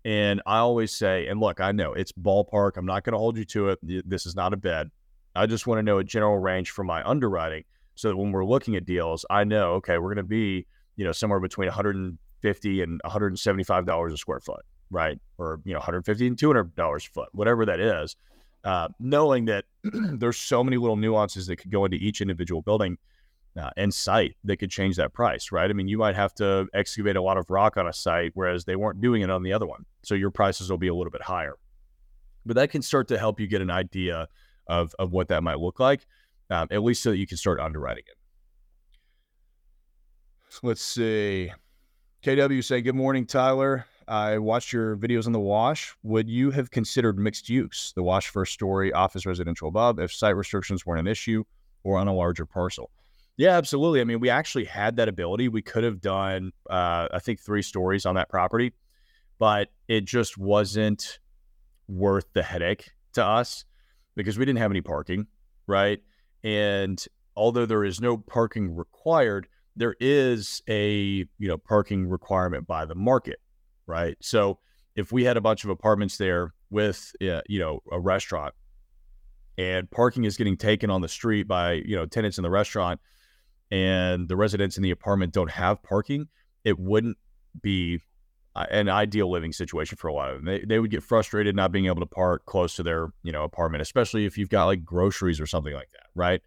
And 0.04 0.40
I 0.46 0.58
always 0.58 0.92
say, 0.92 1.26
and 1.26 1.38
look, 1.38 1.61
I 1.61 1.72
know 1.72 1.92
it's 1.92 2.12
ballpark. 2.12 2.76
I'm 2.76 2.87
not 2.87 3.04
going 3.04 3.12
to 3.12 3.18
hold 3.18 3.37
you 3.37 3.44
to 3.46 3.70
it. 3.70 4.08
This 4.08 4.24
is 4.24 4.34
not 4.34 4.54
a 4.54 4.56
bed. 4.56 4.90
I 5.34 5.46
just 5.46 5.66
want 5.66 5.80
to 5.80 5.82
know 5.82 5.98
a 5.98 6.04
general 6.04 6.38
range 6.38 6.70
for 6.70 6.82
my 6.82 7.06
underwriting 7.06 7.64
so 7.94 8.08
that 8.08 8.16
when 8.16 8.32
we're 8.32 8.44
looking 8.44 8.76
at 8.76 8.87
deals, 8.87 9.26
I 9.28 9.44
know, 9.44 9.74
okay, 9.74 9.98
we're 9.98 10.14
going 10.14 10.16
to 10.16 10.22
be, 10.22 10.66
you 10.96 11.04
know, 11.04 11.12
somewhere 11.12 11.40
between 11.40 11.66
150 11.66 12.82
and 12.82 13.00
175 13.04 13.87
dollars 13.87 14.12
a 14.14 14.16
square 14.16 14.40
foot 14.40 14.64
right? 14.90 15.18
Or, 15.37 15.61
you 15.64 15.72
know, 15.72 15.78
150 15.78 16.26
and 16.26 16.37
$200 16.37 16.96
a 16.96 17.11
foot, 17.11 17.28
whatever 17.32 17.66
that 17.66 17.80
is. 17.80 18.16
Uh, 18.64 18.88
knowing 18.99 19.44
that 19.47 19.64
there's 19.85 20.37
so 20.37 20.64
many 20.64 20.77
little 20.77 20.97
nuances 20.97 21.47
that 21.47 21.57
could 21.57 21.71
go 21.71 21.85
into 21.85 21.97
each 21.97 22.21
individual 22.21 22.61
building 22.61 22.99
uh, 23.59 23.71
and 23.77 23.92
site 23.92 24.37
that 24.44 24.59
could 24.59 24.71
change 24.71 24.97
that 24.97 25.12
price, 25.12 25.51
right? 25.53 25.71
I 25.71 25.73
mean, 25.73 25.88
you 25.88 25.99
might 25.99 26.14
have 26.14 26.35
to 26.35 26.68
excavate 26.75 27.16
a 27.16 27.23
lot 27.23 27.37
of 27.37 27.51
rock 27.51 27.77
on 27.77 27.87
a 27.87 27.92
site, 27.92 28.33
whereas 28.35 28.64
they 28.64 28.77
weren't 28.77 29.01
doing 29.01 29.23
it 29.23 29.31
on 29.31 29.42
the 29.42 29.53
other 29.53 29.66
one. 29.66 29.85
So 30.03 30.14
your 30.14 30.31
prices 30.31 30.71
will 30.71 30.79
be 30.79 30.88
a 30.88 30.94
little 30.94 31.11
bit 31.11 31.23
higher. 31.23 31.55
But 32.47 32.57
that 32.57 32.71
can 32.71 32.83
start 32.83 33.09
to 33.09 33.18
help 33.18 33.40
you 33.40 33.47
get 33.47 33.62
an 33.62 33.71
idea 33.71 34.29
of, 34.66 34.94
of 34.99 35.12
what 35.12 35.29
that 35.29 35.42
might 35.42 35.59
look 35.59 35.81
like, 35.81 36.07
um, 36.51 36.68
at 36.71 36.83
least 36.83 37.03
so 37.03 37.11
that 37.11 37.18
you 37.18 37.27
can 37.27 37.37
start 37.37 37.61
underwriting 37.61 38.05
it. 38.07 38.16
Let's 40.62 40.83
see. 40.83 41.53
KW 42.23 42.64
saying, 42.64 42.85
Good 42.85 42.94
morning, 42.94 43.27
Tyler. 43.27 43.87
I 44.09 44.38
watched 44.38 44.73
your 44.73 44.97
videos 44.97 45.27
on 45.27 45.33
the 45.33 45.40
wash. 45.40 45.94
Would 46.03 46.29
you 46.29 46.51
have 46.51 46.71
considered 46.71 47.18
mixed 47.18 47.49
use, 47.49 47.92
the 47.94 48.03
wash 48.03 48.29
first 48.29 48.53
story, 48.53 48.92
office 48.92 49.27
residential 49.27 49.68
above, 49.68 49.99
if 49.99 50.12
site 50.12 50.37
restrictions 50.37 50.87
weren't 50.87 51.01
an 51.01 51.07
issue? 51.07 51.44
or 51.85 51.99
on 51.99 52.09
a 52.09 52.14
larger 52.14 52.47
parcel. 52.47 52.90
Yeah, 53.37 53.57
absolutely. 53.57 54.01
I 54.01 54.05
mean, 54.05 54.21
we 54.21 54.31
actually 54.31 54.64
had 54.64 54.97
that 54.97 55.09
ability. 55.09 55.49
We 55.49 55.62
could 55.62 55.85
have 55.85 56.01
done, 56.01 56.53
uh, 56.68 57.09
I 57.12 57.21
think, 57.21 57.40
three 57.40 57.62
stories 57.62 58.05
on 58.05 58.16
that 58.16 58.29
property, 58.29 58.73
but 59.38 59.68
it 59.87 60.05
just 60.05 60.37
wasn't 60.37 61.21
worth 61.87 62.27
the 62.33 62.42
headache 62.42 62.90
to 63.14 63.25
us 63.25 63.64
because 64.16 64.38
we 64.38 64.44
didn't 64.44 64.59
have 64.59 64.73
any 64.73 64.81
parking, 64.81 65.27
right? 65.66 66.01
And 66.42 67.03
although 67.37 67.66
there 67.66 67.85
is 67.85 68.01
no 68.01 68.16
parking 68.16 68.75
required, 68.75 69.47
there 69.77 69.94
is 70.01 70.61
a 70.68 71.25
you 71.38 71.49
know 71.49 71.57
parking 71.57 72.09
requirement 72.09 72.66
by 72.66 72.85
the 72.85 72.97
market, 72.97 73.38
right? 73.88 74.16
So 74.20 74.59
if 74.94 75.11
we 75.11 75.24
had 75.24 75.37
a 75.37 75.40
bunch 75.40 75.64
of 75.64 75.70
apartments 75.70 76.16
there 76.18 76.53
with 76.70 77.12
uh, 77.22 77.40
you 77.48 77.59
know 77.59 77.81
a 77.90 77.98
restaurant 77.98 78.55
and 79.57 79.90
parking 79.90 80.24
is 80.24 80.37
getting 80.37 80.57
taken 80.57 80.90
on 80.90 81.01
the 81.01 81.09
street 81.09 81.48
by 81.48 81.72
you 81.72 81.96
know 81.96 82.07
tenants 82.07 82.38
in 82.38 82.42
the 82.42 82.51
restaurant 82.51 83.01
and 83.70 84.29
the 84.29 84.37
residents 84.37 84.77
in 84.77 84.83
the 84.83 84.90
apartment 84.90 85.33
don't 85.33 85.51
have 85.51 85.83
parking 85.83 86.29
it 86.64 86.79
wouldn't 86.79 87.16
be 87.61 88.01
an 88.70 88.88
ideal 88.88 89.31
living 89.31 89.53
situation 89.53 89.96
for 89.96 90.09
a 90.09 90.12
lot 90.12 90.31
of 90.31 90.37
them 90.37 90.44
they, 90.44 90.64
they 90.64 90.79
would 90.81 90.90
get 90.90 91.03
frustrated 91.03 91.55
not 91.55 91.70
being 91.70 91.87
able 91.87 92.01
to 92.01 92.07
park 92.07 92.44
close 92.44 92.74
to 92.74 92.83
their 92.83 93.09
you 93.22 93.31
know 93.31 93.44
apartment 93.44 93.81
especially 93.81 94.27
if 94.27 94.37
you've 94.37 94.48
got 94.48 94.64
like 94.64 94.85
groceries 94.85 95.40
or 95.40 95.46
something 95.46 95.74
like 95.74 95.90
that 95.92 96.07
right 96.14 96.42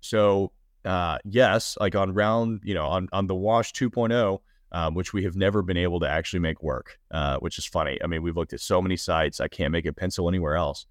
so 0.00 0.50
uh, 0.84 1.18
yes 1.24 1.76
like 1.80 1.94
on 1.94 2.12
round 2.12 2.60
you 2.64 2.74
know 2.74 2.86
on, 2.86 3.08
on 3.12 3.26
the 3.26 3.34
wash 3.34 3.72
2.0 3.72 4.40
um, 4.72 4.94
which 4.94 5.12
we 5.12 5.24
have 5.24 5.36
never 5.36 5.62
been 5.62 5.76
able 5.76 6.00
to 6.00 6.08
actually 6.08 6.40
make 6.40 6.62
work, 6.62 6.98
uh, 7.10 7.38
which 7.38 7.58
is 7.58 7.66
funny. 7.66 7.98
I 8.02 8.06
mean, 8.06 8.22
we've 8.22 8.36
looked 8.36 8.52
at 8.52 8.60
so 8.60 8.82
many 8.82 8.96
sites, 8.96 9.40
I 9.40 9.48
can't 9.48 9.72
make 9.72 9.86
it 9.86 9.96
pencil 9.96 10.28
anywhere 10.28 10.56
else. 10.56 10.86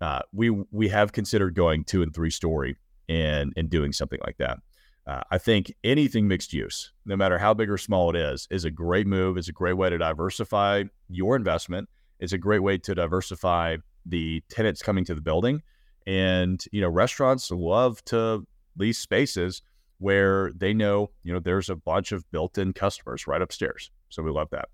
Uh, 0.00 0.20
we 0.32 0.50
we 0.70 0.88
have 0.88 1.12
considered 1.12 1.54
going 1.54 1.84
two 1.84 2.02
and 2.02 2.14
three 2.14 2.30
story 2.30 2.76
and 3.08 3.52
and 3.56 3.68
doing 3.68 3.92
something 3.92 4.20
like 4.24 4.36
that. 4.38 4.58
Uh, 5.06 5.22
I 5.30 5.38
think 5.38 5.74
anything 5.82 6.28
mixed 6.28 6.52
use, 6.52 6.92
no 7.06 7.16
matter 7.16 7.38
how 7.38 7.54
big 7.54 7.70
or 7.70 7.78
small 7.78 8.10
it 8.10 8.16
is, 8.16 8.46
is 8.50 8.64
a 8.64 8.70
great 8.70 9.06
move. 9.06 9.38
It's 9.38 9.48
a 9.48 9.52
great 9.52 9.72
way 9.72 9.88
to 9.88 9.96
diversify 9.96 10.84
your 11.08 11.34
investment. 11.34 11.88
It's 12.20 12.34
a 12.34 12.38
great 12.38 12.58
way 12.62 12.76
to 12.78 12.94
diversify 12.94 13.78
the 14.04 14.42
tenants 14.50 14.82
coming 14.82 15.04
to 15.06 15.14
the 15.14 15.20
building. 15.22 15.62
And 16.06 16.62
you 16.72 16.80
know, 16.80 16.88
restaurants 16.88 17.50
love 17.50 18.04
to 18.06 18.46
lease 18.76 18.98
spaces 18.98 19.62
where 19.98 20.52
they 20.56 20.72
know, 20.72 21.10
you 21.22 21.32
know, 21.32 21.40
there's 21.40 21.68
a 21.68 21.76
bunch 21.76 22.12
of 22.12 22.28
built-in 22.30 22.72
customers 22.72 23.26
right 23.26 23.42
upstairs. 23.42 23.90
So 24.08 24.22
we 24.22 24.30
love 24.30 24.48
that. 24.50 24.68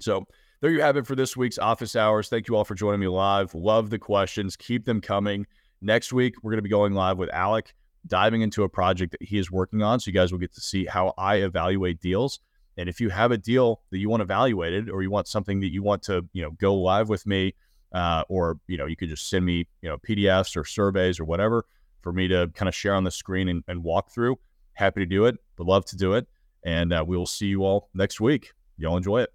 So 0.00 0.26
there 0.60 0.70
you 0.70 0.80
have 0.80 0.96
it 0.96 1.06
for 1.06 1.16
this 1.16 1.36
week's 1.36 1.58
office 1.58 1.96
hours. 1.96 2.28
Thank 2.28 2.48
you 2.48 2.56
all 2.56 2.64
for 2.64 2.74
joining 2.74 3.00
me 3.00 3.08
live. 3.08 3.54
Love 3.54 3.90
the 3.90 3.98
questions. 3.98 4.56
Keep 4.56 4.84
them 4.84 5.00
coming. 5.00 5.46
Next 5.80 6.12
week, 6.12 6.34
we're 6.42 6.52
going 6.52 6.58
to 6.58 6.62
be 6.62 6.68
going 6.68 6.94
live 6.94 7.18
with 7.18 7.30
Alec, 7.30 7.74
diving 8.06 8.42
into 8.42 8.62
a 8.62 8.68
project 8.68 9.12
that 9.12 9.22
he 9.22 9.38
is 9.38 9.50
working 9.50 9.82
on. 9.82 10.00
So 10.00 10.08
you 10.08 10.14
guys 10.14 10.32
will 10.32 10.38
get 10.38 10.54
to 10.54 10.60
see 10.60 10.86
how 10.86 11.14
I 11.18 11.36
evaluate 11.36 12.00
deals. 12.00 12.40
And 12.76 12.88
if 12.88 13.00
you 13.00 13.08
have 13.10 13.32
a 13.32 13.38
deal 13.38 13.82
that 13.90 13.98
you 13.98 14.08
want 14.08 14.22
evaluated 14.22 14.88
or 14.88 15.02
you 15.02 15.10
want 15.10 15.26
something 15.26 15.60
that 15.60 15.72
you 15.72 15.82
want 15.82 16.02
to, 16.04 16.24
you 16.32 16.42
know, 16.42 16.52
go 16.52 16.76
live 16.76 17.08
with 17.08 17.26
me, 17.26 17.54
uh, 17.92 18.22
or, 18.28 18.58
you 18.66 18.76
know, 18.76 18.86
you 18.86 18.96
could 18.96 19.08
just 19.08 19.28
send 19.28 19.44
me, 19.44 19.66
you 19.82 19.88
know, 19.88 19.96
PDFs 19.98 20.56
or 20.56 20.64
surveys 20.64 21.18
or 21.18 21.24
whatever 21.24 21.64
for 22.00 22.12
me 22.12 22.28
to 22.28 22.50
kind 22.54 22.68
of 22.68 22.74
share 22.74 22.94
on 22.94 23.04
the 23.04 23.10
screen 23.10 23.48
and, 23.48 23.64
and 23.68 23.82
walk 23.82 24.10
through. 24.10 24.38
Happy 24.74 25.00
to 25.00 25.06
do 25.06 25.24
it. 25.24 25.36
Would 25.58 25.66
love 25.66 25.84
to 25.86 25.96
do 25.96 26.14
it. 26.14 26.26
And 26.64 26.92
uh, 26.92 27.04
we 27.06 27.16
will 27.16 27.26
see 27.26 27.46
you 27.46 27.64
all 27.64 27.90
next 27.94 28.20
week. 28.20 28.52
Y'all 28.76 28.96
enjoy 28.96 29.22
it. 29.22 29.32